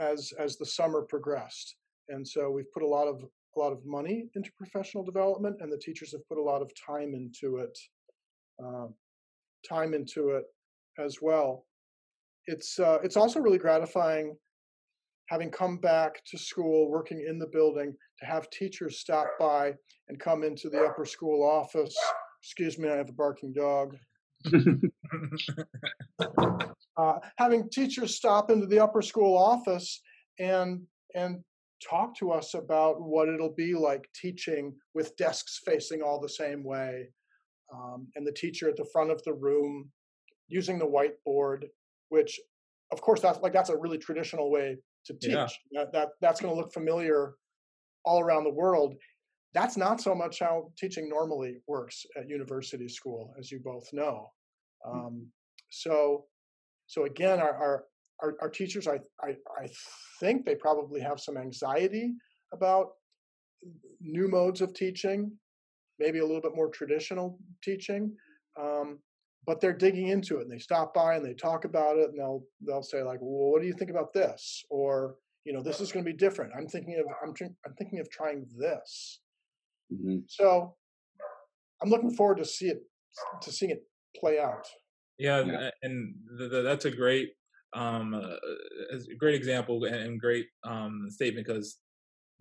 as 0.00 0.32
as 0.38 0.56
the 0.56 0.66
summer 0.66 1.02
progressed. 1.02 1.76
And 2.08 2.26
so 2.26 2.50
we've 2.50 2.72
put 2.72 2.82
a 2.82 2.88
lot 2.88 3.08
of 3.08 3.24
a 3.56 3.60
lot 3.60 3.72
of 3.72 3.84
money 3.84 4.28
into 4.34 4.50
professional 4.56 5.04
development, 5.04 5.56
and 5.60 5.72
the 5.72 5.78
teachers 5.78 6.12
have 6.12 6.26
put 6.28 6.38
a 6.38 6.42
lot 6.42 6.62
of 6.62 6.70
time 6.74 7.14
into 7.14 7.58
it, 7.58 7.78
uh, 8.62 8.86
time 9.68 9.94
into 9.94 10.30
it 10.30 10.44
as 10.98 11.18
well. 11.20 11.66
It's 12.46 12.78
uh, 12.78 12.98
it's 13.02 13.16
also 13.16 13.40
really 13.40 13.58
gratifying 13.58 14.36
having 15.28 15.50
come 15.50 15.76
back 15.78 16.22
to 16.24 16.38
school, 16.38 16.88
working 16.88 17.24
in 17.26 17.38
the 17.38 17.46
building, 17.46 17.94
to 18.20 18.26
have 18.26 18.48
teachers 18.50 19.00
stop 19.00 19.26
by 19.38 19.74
and 20.08 20.18
come 20.20 20.44
into 20.44 20.68
the 20.70 20.80
upper 20.84 21.04
school 21.04 21.42
office. 21.44 21.96
Excuse 22.42 22.78
me, 22.78 22.88
I 22.88 22.96
have 22.96 23.08
a 23.08 23.12
barking 23.12 23.52
dog. 23.52 23.96
uh, 26.96 27.18
having 27.36 27.68
teachers 27.70 28.14
stop 28.14 28.50
into 28.50 28.66
the 28.66 28.78
upper 28.78 29.02
school 29.02 29.36
office 29.36 30.00
and 30.38 30.82
and 31.14 31.42
talk 31.82 32.16
to 32.16 32.30
us 32.30 32.54
about 32.54 33.00
what 33.00 33.28
it'll 33.28 33.54
be 33.54 33.74
like 33.74 34.08
teaching 34.14 34.74
with 34.94 35.16
desks 35.16 35.60
facing 35.64 36.02
all 36.02 36.20
the 36.20 36.28
same 36.28 36.64
way 36.64 37.08
um, 37.74 38.06
and 38.14 38.26
the 38.26 38.32
teacher 38.32 38.68
at 38.68 38.76
the 38.76 38.88
front 38.92 39.10
of 39.10 39.22
the 39.24 39.32
room 39.32 39.90
using 40.48 40.78
the 40.78 40.86
whiteboard 40.86 41.64
which 42.08 42.38
of 42.92 43.00
course 43.00 43.20
that's 43.20 43.38
like 43.40 43.52
that's 43.52 43.70
a 43.70 43.76
really 43.76 43.98
traditional 43.98 44.50
way 44.50 44.76
to 45.04 45.14
teach 45.14 45.32
yeah. 45.32 45.46
that, 45.72 45.92
that 45.92 46.08
that's 46.20 46.40
going 46.40 46.52
to 46.52 46.58
look 46.58 46.72
familiar 46.72 47.34
all 48.04 48.20
around 48.20 48.44
the 48.44 48.50
world 48.50 48.94
that's 49.54 49.76
not 49.76 50.00
so 50.00 50.14
much 50.14 50.40
how 50.40 50.70
teaching 50.78 51.08
normally 51.08 51.56
works 51.66 52.04
at 52.16 52.28
university 52.28 52.88
school 52.88 53.34
as 53.38 53.50
you 53.50 53.60
both 53.62 53.88
know 53.92 54.28
hmm. 54.84 54.98
um, 54.98 55.26
so 55.70 56.24
so 56.86 57.04
again 57.04 57.40
our, 57.40 57.54
our 57.54 57.84
our, 58.22 58.34
our 58.40 58.50
teachers, 58.50 58.88
I, 58.88 58.98
I, 59.22 59.36
I 59.60 59.68
think 60.20 60.44
they 60.44 60.54
probably 60.54 61.00
have 61.00 61.20
some 61.20 61.36
anxiety 61.36 62.14
about 62.52 62.88
new 64.00 64.28
modes 64.28 64.60
of 64.60 64.74
teaching, 64.74 65.32
maybe 65.98 66.18
a 66.18 66.24
little 66.24 66.40
bit 66.40 66.54
more 66.54 66.68
traditional 66.68 67.38
teaching. 67.62 68.14
Um, 68.60 68.98
but 69.46 69.60
they're 69.60 69.72
digging 69.72 70.08
into 70.08 70.38
it 70.38 70.42
and 70.42 70.50
they 70.50 70.58
stop 70.58 70.92
by 70.92 71.14
and 71.14 71.24
they 71.24 71.34
talk 71.34 71.64
about 71.64 71.96
it 71.96 72.10
and 72.10 72.18
they'll 72.18 72.42
they'll 72.66 72.82
say 72.82 73.02
like 73.02 73.18
well 73.20 73.52
what 73.52 73.62
do 73.62 73.68
you 73.68 73.72
think 73.72 73.90
about 73.90 74.12
this 74.12 74.64
or 74.70 75.14
you 75.44 75.52
know 75.52 75.62
this 75.62 75.80
is 75.80 75.92
going 75.92 76.04
to 76.04 76.10
be 76.10 76.16
different 76.16 76.52
i'm 76.58 76.66
thinking 76.66 76.98
of 76.98 77.06
i'm, 77.22 77.32
I'm 77.64 77.74
thinking 77.74 78.00
of 78.00 78.10
trying 78.10 78.44
this 78.58 79.20
mm-hmm. 79.92 80.18
so 80.26 80.74
i'm 81.80 81.88
looking 81.88 82.10
forward 82.10 82.38
to 82.38 82.44
see 82.44 82.66
it 82.66 82.82
to 83.42 83.52
seeing 83.52 83.70
it 83.70 83.84
play 84.18 84.40
out 84.40 84.66
yeah, 85.18 85.40
yeah. 85.44 85.70
and 85.82 86.14
th- 86.36 86.50
th- 86.50 86.64
that's 86.64 86.84
a 86.84 86.90
great 86.90 87.30
um, 87.76 88.14
uh, 88.14 88.36
a 88.92 89.14
great 89.18 89.34
example 89.34 89.84
and 89.84 90.20
great 90.20 90.46
um, 90.64 91.06
statement 91.10 91.46
because 91.46 91.78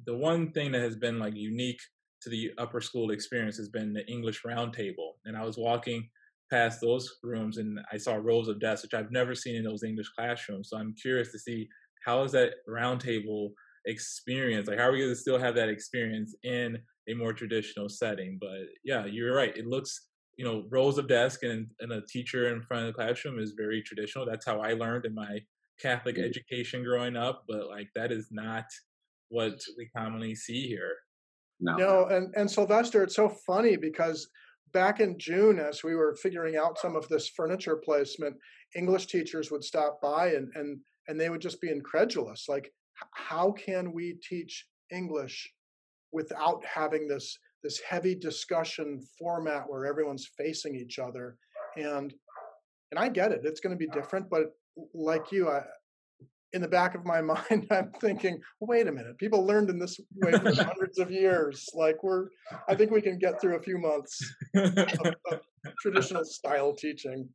the 0.05 0.15
one 0.15 0.51
thing 0.51 0.71
that 0.71 0.81
has 0.81 0.95
been 0.95 1.19
like 1.19 1.35
unique 1.35 1.79
to 2.21 2.29
the 2.29 2.51
upper 2.57 2.81
school 2.81 3.11
experience 3.11 3.57
has 3.57 3.69
been 3.69 3.93
the 3.93 4.05
English 4.07 4.41
roundtable. 4.43 5.13
And 5.25 5.37
I 5.37 5.43
was 5.43 5.57
walking 5.57 6.09
past 6.51 6.79
those 6.81 7.17
rooms 7.23 7.57
and 7.57 7.79
I 7.91 7.97
saw 7.97 8.15
rows 8.15 8.47
of 8.47 8.59
desks, 8.59 8.83
which 8.83 8.93
I've 8.93 9.11
never 9.11 9.35
seen 9.35 9.55
in 9.55 9.63
those 9.63 9.83
English 9.83 10.09
classrooms. 10.17 10.69
So 10.69 10.77
I'm 10.77 10.95
curious 10.99 11.31
to 11.33 11.39
see 11.39 11.67
how 12.05 12.23
is 12.23 12.31
that 12.31 12.53
roundtable 12.69 13.49
experience? 13.85 14.67
Like, 14.67 14.79
how 14.79 14.85
are 14.85 14.91
we 14.91 14.99
going 14.99 15.11
to 15.11 15.15
still 15.15 15.39
have 15.39 15.55
that 15.55 15.69
experience 15.69 16.35
in 16.43 16.77
a 17.09 17.13
more 17.13 17.33
traditional 17.33 17.89
setting? 17.89 18.37
But 18.39 18.67
yeah, 18.83 19.05
you're 19.05 19.35
right. 19.35 19.55
It 19.55 19.67
looks 19.67 20.07
you 20.37 20.45
know 20.45 20.65
rows 20.69 20.97
of 20.97 21.07
desk 21.07 21.43
and, 21.43 21.67
and 21.79 21.91
a 21.91 22.01
teacher 22.07 22.53
in 22.53 22.61
front 22.61 22.85
of 22.85 22.87
the 22.87 22.93
classroom 22.93 23.39
is 23.39 23.53
very 23.55 23.81
traditional. 23.81 24.25
That's 24.25 24.45
how 24.45 24.61
i 24.61 24.73
learned 24.73 25.05
in 25.05 25.13
my 25.13 25.39
catholic 25.79 26.15
mm-hmm. 26.15 26.25
education 26.25 26.83
growing 26.83 27.17
up 27.17 27.43
but 27.49 27.67
like 27.67 27.89
that 27.95 28.09
is 28.09 28.29
not 28.31 28.63
what 29.29 29.59
we 29.77 29.89
commonly 29.95 30.33
see 30.35 30.67
here. 30.67 30.95
No. 31.59 31.75
No 31.75 32.05
and, 32.05 32.33
and 32.35 32.49
sylvester 32.49 33.03
it's 33.03 33.15
so 33.15 33.29
funny 33.29 33.75
because 33.75 34.27
back 34.75 34.99
in 34.99 35.17
June, 35.17 35.57
as 35.57 35.85
we 35.85 35.95
were 35.95 36.17
figuring 36.21 36.57
out 36.57 36.77
some 36.77 36.97
of 36.97 37.07
this 37.07 37.29
furniture 37.29 37.77
placement, 37.77 38.35
English 38.75 39.07
teachers 39.07 39.49
would 39.49 39.63
stop 39.63 40.01
by 40.01 40.33
and 40.33 40.51
and 40.55 40.79
and 41.07 41.19
they 41.19 41.29
would 41.29 41.41
just 41.41 41.61
be 41.61 41.69
incredulous, 41.69 42.49
like, 42.49 42.71
how 43.13 43.51
can 43.51 43.93
we 43.93 44.17
teach 44.27 44.65
English 44.91 45.51
without 46.11 46.63
having 46.65 47.07
this 47.07 47.37
this 47.65 47.79
heavy 47.79 48.13
discussion 48.13 49.01
format 49.17 49.63
where 49.67 49.87
everyone's 49.87 50.29
facing 50.37 50.75
each 50.75 50.99
other 50.99 51.35
and 51.75 52.13
and 52.91 52.99
I 52.99 53.09
get 53.09 53.31
it. 53.31 53.41
It's 53.43 53.59
going 53.59 53.77
to 53.77 53.77
be 53.77 53.91
different, 53.91 54.29
but 54.29 54.51
like 54.93 55.31
you, 55.31 55.49
I, 55.49 55.63
in 56.53 56.61
the 56.61 56.67
back 56.67 56.93
of 56.93 57.03
my 57.03 57.19
mind, 57.33 57.67
I'm 57.71 57.91
thinking, 57.99 58.39
wait 58.61 58.87
a 58.87 58.91
minute, 58.91 59.17
people 59.17 59.43
learned 59.43 59.71
in 59.71 59.79
this 59.79 59.99
way 60.17 60.33
for 60.33 60.53
hundreds 60.63 60.99
of 60.99 61.09
years. 61.09 61.67
Like 61.73 62.03
we're, 62.03 62.27
I 62.69 62.75
think 62.75 62.91
we 62.91 63.01
can 63.01 63.17
get 63.17 63.41
through 63.41 63.57
a 63.57 63.61
few 63.61 63.79
months 63.79 64.33
of, 64.55 65.15
of 65.31 65.39
traditional 65.81 66.23
style 66.23 66.73
teaching. 66.73 67.27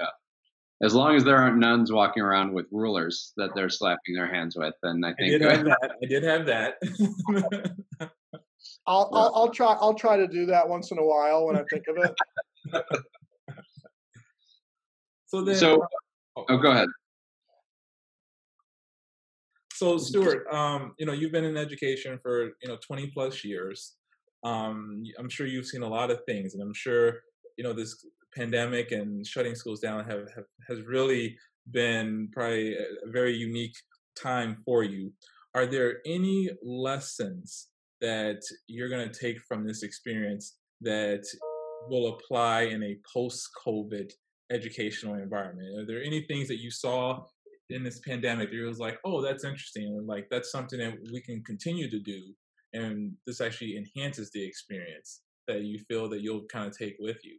Yeah. 0.00 0.86
As 0.86 0.94
long 0.94 1.16
as 1.16 1.24
there 1.24 1.36
aren't 1.36 1.58
nuns 1.58 1.90
walking 1.90 2.22
around 2.22 2.54
with 2.54 2.66
rulers 2.70 3.32
that 3.36 3.50
they're 3.56 3.70
slapping 3.70 4.14
their 4.14 4.32
hands 4.32 4.54
with, 4.56 4.74
And 4.84 5.04
I 5.04 5.14
think 5.14 5.34
I 5.34 5.38
did 5.38 5.42
have 5.42 5.64
that. 5.64 5.90
I 6.02 6.06
did 6.06 6.22
have 6.22 6.46
that. 6.46 8.12
I'll, 8.86 9.10
I'll, 9.12 9.32
I'll 9.34 9.50
try 9.50 9.76
I'll 9.80 9.94
try 9.94 10.16
to 10.16 10.26
do 10.26 10.46
that 10.46 10.68
once 10.68 10.90
in 10.90 10.98
a 10.98 11.04
while 11.04 11.46
when 11.46 11.56
I 11.56 11.62
think 11.70 11.84
of 11.88 11.96
it. 12.04 12.14
so 15.26 15.42
then, 15.42 15.56
so 15.56 15.86
oh, 16.36 16.44
oh, 16.48 16.56
go 16.58 16.70
ahead. 16.70 16.88
So 19.74 19.98
Stuart, 19.98 20.46
um, 20.52 20.94
you 20.98 21.06
know, 21.06 21.12
you've 21.12 21.32
been 21.32 21.44
in 21.44 21.56
education 21.56 22.18
for 22.22 22.50
you 22.62 22.68
know 22.68 22.78
20 22.86 23.08
plus 23.08 23.44
years. 23.44 23.94
Um, 24.44 25.02
I'm 25.18 25.28
sure 25.28 25.46
you've 25.46 25.66
seen 25.66 25.82
a 25.82 25.88
lot 25.88 26.10
of 26.10 26.20
things, 26.26 26.54
and 26.54 26.62
I'm 26.62 26.74
sure 26.74 27.20
you 27.56 27.64
know 27.64 27.72
this 27.72 28.06
pandemic 28.34 28.92
and 28.92 29.26
shutting 29.26 29.54
schools 29.54 29.80
down 29.80 30.04
have, 30.04 30.28
have 30.34 30.44
has 30.68 30.82
really 30.82 31.36
been 31.70 32.28
probably 32.32 32.74
a 32.74 32.86
very 33.06 33.34
unique 33.34 33.74
time 34.20 34.58
for 34.64 34.82
you. 34.82 35.12
Are 35.54 35.66
there 35.66 35.98
any 36.04 36.50
lessons 36.62 37.68
that 38.00 38.40
you're 38.66 38.88
going 38.88 39.08
to 39.08 39.18
take 39.18 39.40
from 39.40 39.66
this 39.66 39.82
experience 39.82 40.56
that 40.80 41.24
will 41.88 42.14
apply 42.14 42.62
in 42.62 42.82
a 42.82 42.96
post-COVID 43.12 44.10
educational 44.52 45.14
environment? 45.14 45.78
Are 45.78 45.86
there 45.86 46.02
any 46.02 46.22
things 46.22 46.48
that 46.48 46.60
you 46.60 46.70
saw 46.70 47.24
in 47.70 47.82
this 47.82 48.00
pandemic 48.00 48.50
that 48.50 48.66
was 48.66 48.78
like, 48.78 48.98
oh, 49.04 49.22
that's 49.22 49.44
interesting, 49.44 49.84
and 49.84 50.06
like 50.06 50.26
that's 50.30 50.50
something 50.50 50.78
that 50.78 50.94
we 51.12 51.20
can 51.22 51.42
continue 51.44 51.90
to 51.90 52.00
do, 52.00 52.22
and 52.72 53.12
this 53.26 53.40
actually 53.40 53.76
enhances 53.76 54.30
the 54.32 54.44
experience 54.44 55.22
that 55.48 55.62
you 55.62 55.78
feel 55.88 56.08
that 56.08 56.20
you'll 56.20 56.44
kind 56.52 56.66
of 56.66 56.76
take 56.76 56.96
with 56.98 57.18
you? 57.24 57.38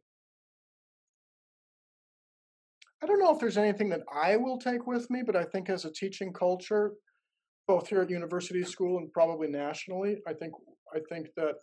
I 3.04 3.08
don't 3.08 3.20
know 3.20 3.34
if 3.34 3.40
there's 3.40 3.58
anything 3.58 3.90
that 3.90 4.02
I 4.12 4.36
will 4.36 4.58
take 4.58 4.88
with 4.88 5.10
me, 5.12 5.22
but 5.24 5.36
I 5.36 5.44
think 5.44 5.70
as 5.70 5.86
a 5.86 5.92
teaching 5.92 6.34
culture, 6.34 6.94
both 7.68 7.88
here 7.88 8.02
at 8.02 8.10
university 8.10 8.64
school 8.64 8.98
and 8.98 9.12
probably 9.12 9.48
nationally. 9.48 10.18
I 10.28 10.34
think 10.34 10.54
I 10.96 11.00
think 11.10 11.28
that 11.36 11.56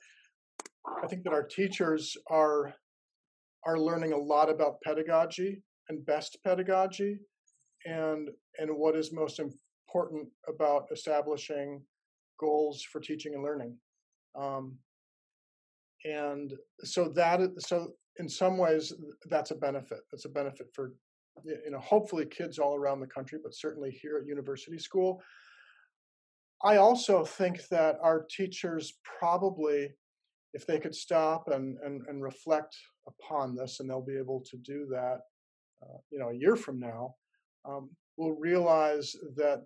I 1.03 1.07
think 1.07 1.23
that 1.25 1.33
our 1.33 1.45
teachers 1.45 2.17
are 2.29 2.75
are 3.65 3.79
learning 3.79 4.13
a 4.13 4.19
lot 4.19 4.51
about 4.51 4.81
pedagogy 4.85 5.63
and 5.89 6.05
best 6.05 6.39
pedagogy 6.45 7.19
and 7.87 8.29
and 8.59 8.71
what 8.71 8.97
is 8.97 9.13
most 9.13 9.41
important 9.41 10.29
about 10.49 10.87
establishing 10.93 11.83
goals 12.41 12.83
for 12.83 13.01
teaching 13.01 13.35
and 13.35 13.43
learning. 13.43 13.77
Um, 14.39 14.77
and 16.05 16.53
so 16.83 17.09
that 17.15 17.41
so 17.59 17.93
in 18.19 18.29
some 18.29 18.59
ways 18.59 18.93
that's 19.31 19.53
a 19.53 19.57
benefit. 19.57 20.01
That's 20.11 20.25
a 20.25 20.31
benefit 20.31 20.67
for 20.75 20.95
you 21.45 21.71
know 21.71 21.79
hopefully 21.79 22.27
kids 22.27 22.59
all 22.59 22.75
around 22.75 23.01
the 23.01 23.07
country, 23.07 23.39
but 23.43 23.55
certainly 23.55 23.91
here 23.91 24.19
at 24.19 24.27
university 24.27 24.79
school. 24.79 25.23
I 26.65 26.77
also 26.77 27.25
think 27.25 27.67
that 27.69 27.97
our 28.03 28.25
teachers 28.31 28.95
probably, 29.19 29.91
if 30.55 30.67
they 30.67 30.79
could 30.79 30.95
stop 30.95 31.49
and, 31.49 31.77
and, 31.85 32.03
and 32.09 32.23
reflect 32.23 32.77
upon 33.07 33.57
this, 33.57 33.81
and 33.81 33.91
they'll 33.91 34.05
be 34.05 34.19
able 34.19 34.43
to 34.51 34.57
do 34.59 34.87
that, 34.91 35.19
uh, 35.83 35.99
you 36.11 36.19
know, 36.19 36.29
a 36.29 36.35
year 36.37 36.55
from 36.57 36.79
now, 36.79 37.15
um, 37.69 37.91
will 38.17 38.37
realize 38.37 39.15
that 39.37 39.63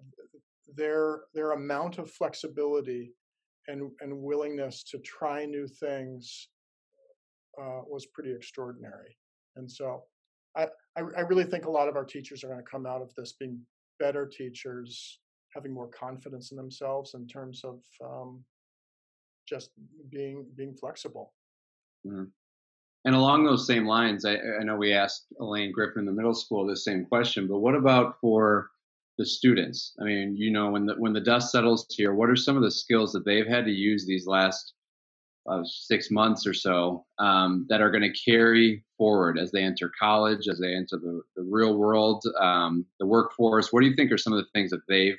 their 0.74 1.20
their 1.34 1.52
amount 1.52 1.98
of 1.98 2.10
flexibility 2.10 3.12
and 3.68 3.90
and 4.00 4.22
willingness 4.22 4.82
to 4.84 4.98
try 4.98 5.44
new 5.44 5.66
things 5.66 6.48
uh, 7.60 7.80
was 7.86 8.06
pretty 8.06 8.32
extraordinary. 8.32 9.16
And 9.56 9.70
so, 9.70 10.04
I, 10.56 10.64
I 10.96 11.02
I 11.16 11.20
really 11.20 11.44
think 11.44 11.66
a 11.66 11.70
lot 11.70 11.88
of 11.88 11.96
our 11.96 12.04
teachers 12.04 12.42
are 12.42 12.48
going 12.48 12.60
to 12.64 12.70
come 12.70 12.86
out 12.86 13.02
of 13.02 13.14
this 13.16 13.34
being 13.38 13.60
better 13.98 14.26
teachers, 14.26 15.20
having 15.56 15.72
more 15.72 15.88
confidence 15.88 16.50
in 16.52 16.56
themselves 16.56 17.14
in 17.14 17.26
terms 17.26 17.62
of 17.64 17.80
um, 18.04 18.44
just 19.48 19.70
being 20.10 20.46
being 20.54 20.74
flexible. 20.74 21.32
Mm-hmm. 22.06 22.24
And 23.06 23.14
along 23.14 23.44
those 23.44 23.66
same 23.66 23.86
lines, 23.86 24.24
I, 24.24 24.34
I, 24.34 24.64
know 24.64 24.76
we 24.76 24.92
asked 24.92 25.26
Elaine 25.40 25.70
Griffin 25.72 26.00
in 26.00 26.06
the 26.06 26.12
middle 26.12 26.34
school 26.34 26.66
the 26.66 26.76
same 26.76 27.06
question, 27.06 27.46
but 27.46 27.60
what 27.60 27.76
about 27.76 28.16
for 28.20 28.70
the 29.16 29.24
students? 29.24 29.94
I 30.00 30.04
mean, 30.04 30.36
you 30.36 30.50
know, 30.50 30.70
when 30.70 30.86
the 30.86 30.94
when 30.98 31.12
the 31.12 31.20
dust 31.20 31.52
settles 31.52 31.86
here, 31.96 32.14
what 32.14 32.28
are 32.28 32.36
some 32.36 32.56
of 32.56 32.62
the 32.62 32.70
skills 32.70 33.12
that 33.12 33.24
they've 33.24 33.46
had 33.46 33.64
to 33.64 33.70
use 33.70 34.04
these 34.06 34.26
last 34.26 34.74
uh, 35.48 35.62
six 35.64 36.10
months 36.10 36.46
or 36.46 36.52
so 36.52 37.06
um, 37.18 37.66
that 37.68 37.80
are 37.80 37.90
going 37.90 38.02
to 38.02 38.30
carry 38.30 38.84
forward 38.98 39.38
as 39.38 39.52
they 39.52 39.62
enter 39.62 39.90
college, 39.98 40.48
as 40.50 40.58
they 40.58 40.74
enter 40.74 40.96
the, 40.96 41.22
the 41.36 41.44
real 41.48 41.78
world, 41.78 42.24
um, 42.40 42.84
the 42.98 43.06
workforce? 43.06 43.72
What 43.72 43.82
do 43.82 43.86
you 43.86 43.94
think 43.94 44.10
are 44.10 44.18
some 44.18 44.32
of 44.32 44.40
the 44.40 44.50
things 44.52 44.70
that 44.70 44.80
they've 44.88 45.16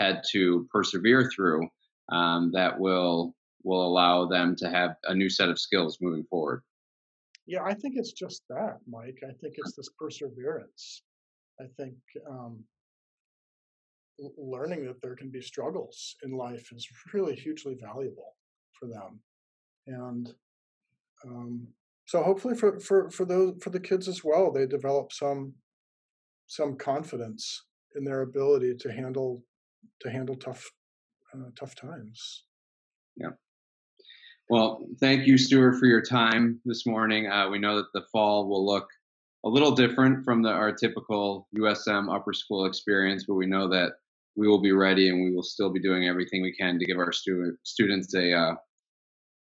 had 0.00 0.22
to 0.32 0.66
persevere 0.72 1.30
through 1.30 1.68
um, 2.10 2.50
that 2.52 2.78
will 2.78 3.34
will 3.62 3.86
allow 3.86 4.26
them 4.26 4.56
to 4.56 4.70
have 4.70 4.96
a 5.04 5.14
new 5.14 5.28
set 5.28 5.50
of 5.50 5.58
skills 5.58 5.98
moving 6.00 6.24
forward. 6.24 6.62
Yeah, 7.46 7.62
I 7.62 7.74
think 7.74 7.94
it's 7.96 8.12
just 8.12 8.42
that, 8.48 8.78
Mike. 8.88 9.18
I 9.22 9.32
think 9.40 9.54
it's 9.58 9.76
this 9.76 9.90
perseverance. 9.98 11.02
I 11.60 11.64
think 11.76 11.94
um, 12.28 12.64
learning 14.38 14.86
that 14.86 15.02
there 15.02 15.14
can 15.14 15.30
be 15.30 15.42
struggles 15.42 16.16
in 16.22 16.32
life 16.32 16.68
is 16.72 16.88
really 17.12 17.34
hugely 17.34 17.76
valuable 17.78 18.34
for 18.78 18.88
them, 18.88 19.20
and 19.86 20.32
um, 21.26 21.66
so 22.06 22.22
hopefully 22.22 22.56
for 22.56 22.80
for 22.80 23.10
for 23.10 23.26
those 23.26 23.54
for 23.62 23.70
the 23.70 23.80
kids 23.80 24.08
as 24.08 24.24
well, 24.24 24.50
they 24.50 24.66
develop 24.66 25.12
some 25.12 25.52
some 26.46 26.76
confidence 26.76 27.66
in 27.96 28.04
their 28.04 28.22
ability 28.22 28.74
to 28.80 28.92
handle 28.92 29.42
to 30.00 30.10
handle 30.10 30.36
tough 30.36 30.70
uh, 31.34 31.50
tough 31.58 31.74
times. 31.74 32.44
Yeah. 33.16 33.30
Well, 34.48 34.84
thank 34.98 35.26
you, 35.26 35.38
Stuart, 35.38 35.78
for 35.78 35.86
your 35.86 36.02
time 36.02 36.60
this 36.64 36.84
morning. 36.84 37.28
Uh, 37.28 37.48
we 37.50 37.60
know 37.60 37.76
that 37.76 37.92
the 37.94 38.02
fall 38.10 38.48
will 38.48 38.66
look 38.66 38.88
a 39.44 39.48
little 39.48 39.70
different 39.70 40.24
from 40.24 40.42
the, 40.42 40.48
our 40.48 40.72
typical 40.72 41.46
USM 41.56 42.14
upper 42.14 42.32
school 42.32 42.66
experience, 42.66 43.24
but 43.26 43.34
we 43.34 43.46
know 43.46 43.68
that 43.68 43.92
we 44.36 44.48
will 44.48 44.60
be 44.60 44.72
ready 44.72 45.08
and 45.08 45.22
we 45.22 45.34
will 45.34 45.44
still 45.44 45.72
be 45.72 45.80
doing 45.80 46.08
everything 46.08 46.42
we 46.42 46.52
can 46.52 46.78
to 46.78 46.84
give 46.84 46.98
our 46.98 47.12
student, 47.12 47.58
students 47.64 48.14
a 48.14 48.32
uh, 48.32 48.54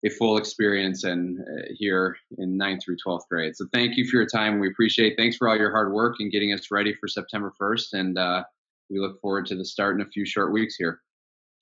a 0.04 0.10
full 0.10 0.38
experience 0.38 1.04
and 1.04 1.38
uh, 1.40 1.62
here 1.74 2.16
in 2.38 2.58
9th 2.58 2.82
through 2.84 2.96
12th 3.06 3.28
grade. 3.30 3.54
So 3.54 3.66
thank 3.72 3.96
you 3.96 4.06
for 4.06 4.16
your 4.16 4.26
time. 4.26 4.58
We 4.58 4.68
appreciate. 4.68 5.14
Thanks 5.16 5.36
for 5.36 5.48
all 5.48 5.58
your 5.58 5.70
hard 5.70 5.92
work 5.92 6.16
and 6.20 6.32
getting 6.32 6.52
us 6.52 6.70
ready 6.70 6.94
for 6.98 7.06
September 7.06 7.52
1st. 7.60 7.92
And 7.92 8.18
uh, 8.18 8.44
we 8.90 8.98
look 8.98 9.20
forward 9.20 9.46
to 9.46 9.56
the 9.56 9.64
start 9.64 9.94
in 9.94 10.02
a 10.02 10.10
few 10.10 10.26
short 10.26 10.52
weeks 10.52 10.76
here. 10.76 11.00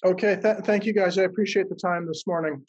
Okay, 0.04 0.38
th- 0.40 0.58
thank 0.64 0.86
you 0.86 0.92
guys. 0.92 1.18
I 1.18 1.24
appreciate 1.24 1.68
the 1.68 1.74
time 1.74 2.06
this 2.06 2.24
morning. 2.26 2.64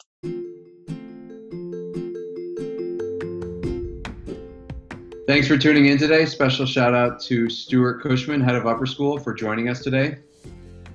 Thanks 5.26 5.46
for 5.46 5.56
tuning 5.56 5.86
in 5.86 5.96
today. 5.96 6.26
Special 6.26 6.66
shout 6.66 6.92
out 6.92 7.20
to 7.22 7.48
Stuart 7.48 8.02
Cushman, 8.02 8.40
head 8.40 8.56
of 8.56 8.66
Upper 8.66 8.84
School, 8.84 9.16
for 9.16 9.32
joining 9.32 9.68
us 9.68 9.80
today. 9.80 10.18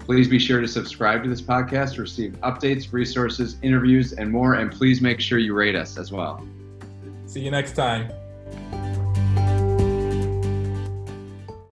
Please 0.04 0.28
be 0.28 0.38
sure 0.38 0.60
to 0.60 0.68
subscribe 0.68 1.22
to 1.22 1.28
this 1.28 1.40
podcast 1.40 1.94
to 1.94 2.02
receive 2.02 2.32
updates, 2.42 2.92
resources, 2.92 3.56
interviews, 3.62 4.12
and 4.12 4.30
more. 4.30 4.54
And 4.54 4.70
please 4.70 5.00
make 5.00 5.20
sure 5.20 5.38
you 5.38 5.54
rate 5.54 5.76
us 5.76 5.96
as 5.96 6.10
well. 6.10 6.46
See 7.26 7.40
you 7.40 7.50
next 7.50 7.72
time. 7.72 8.10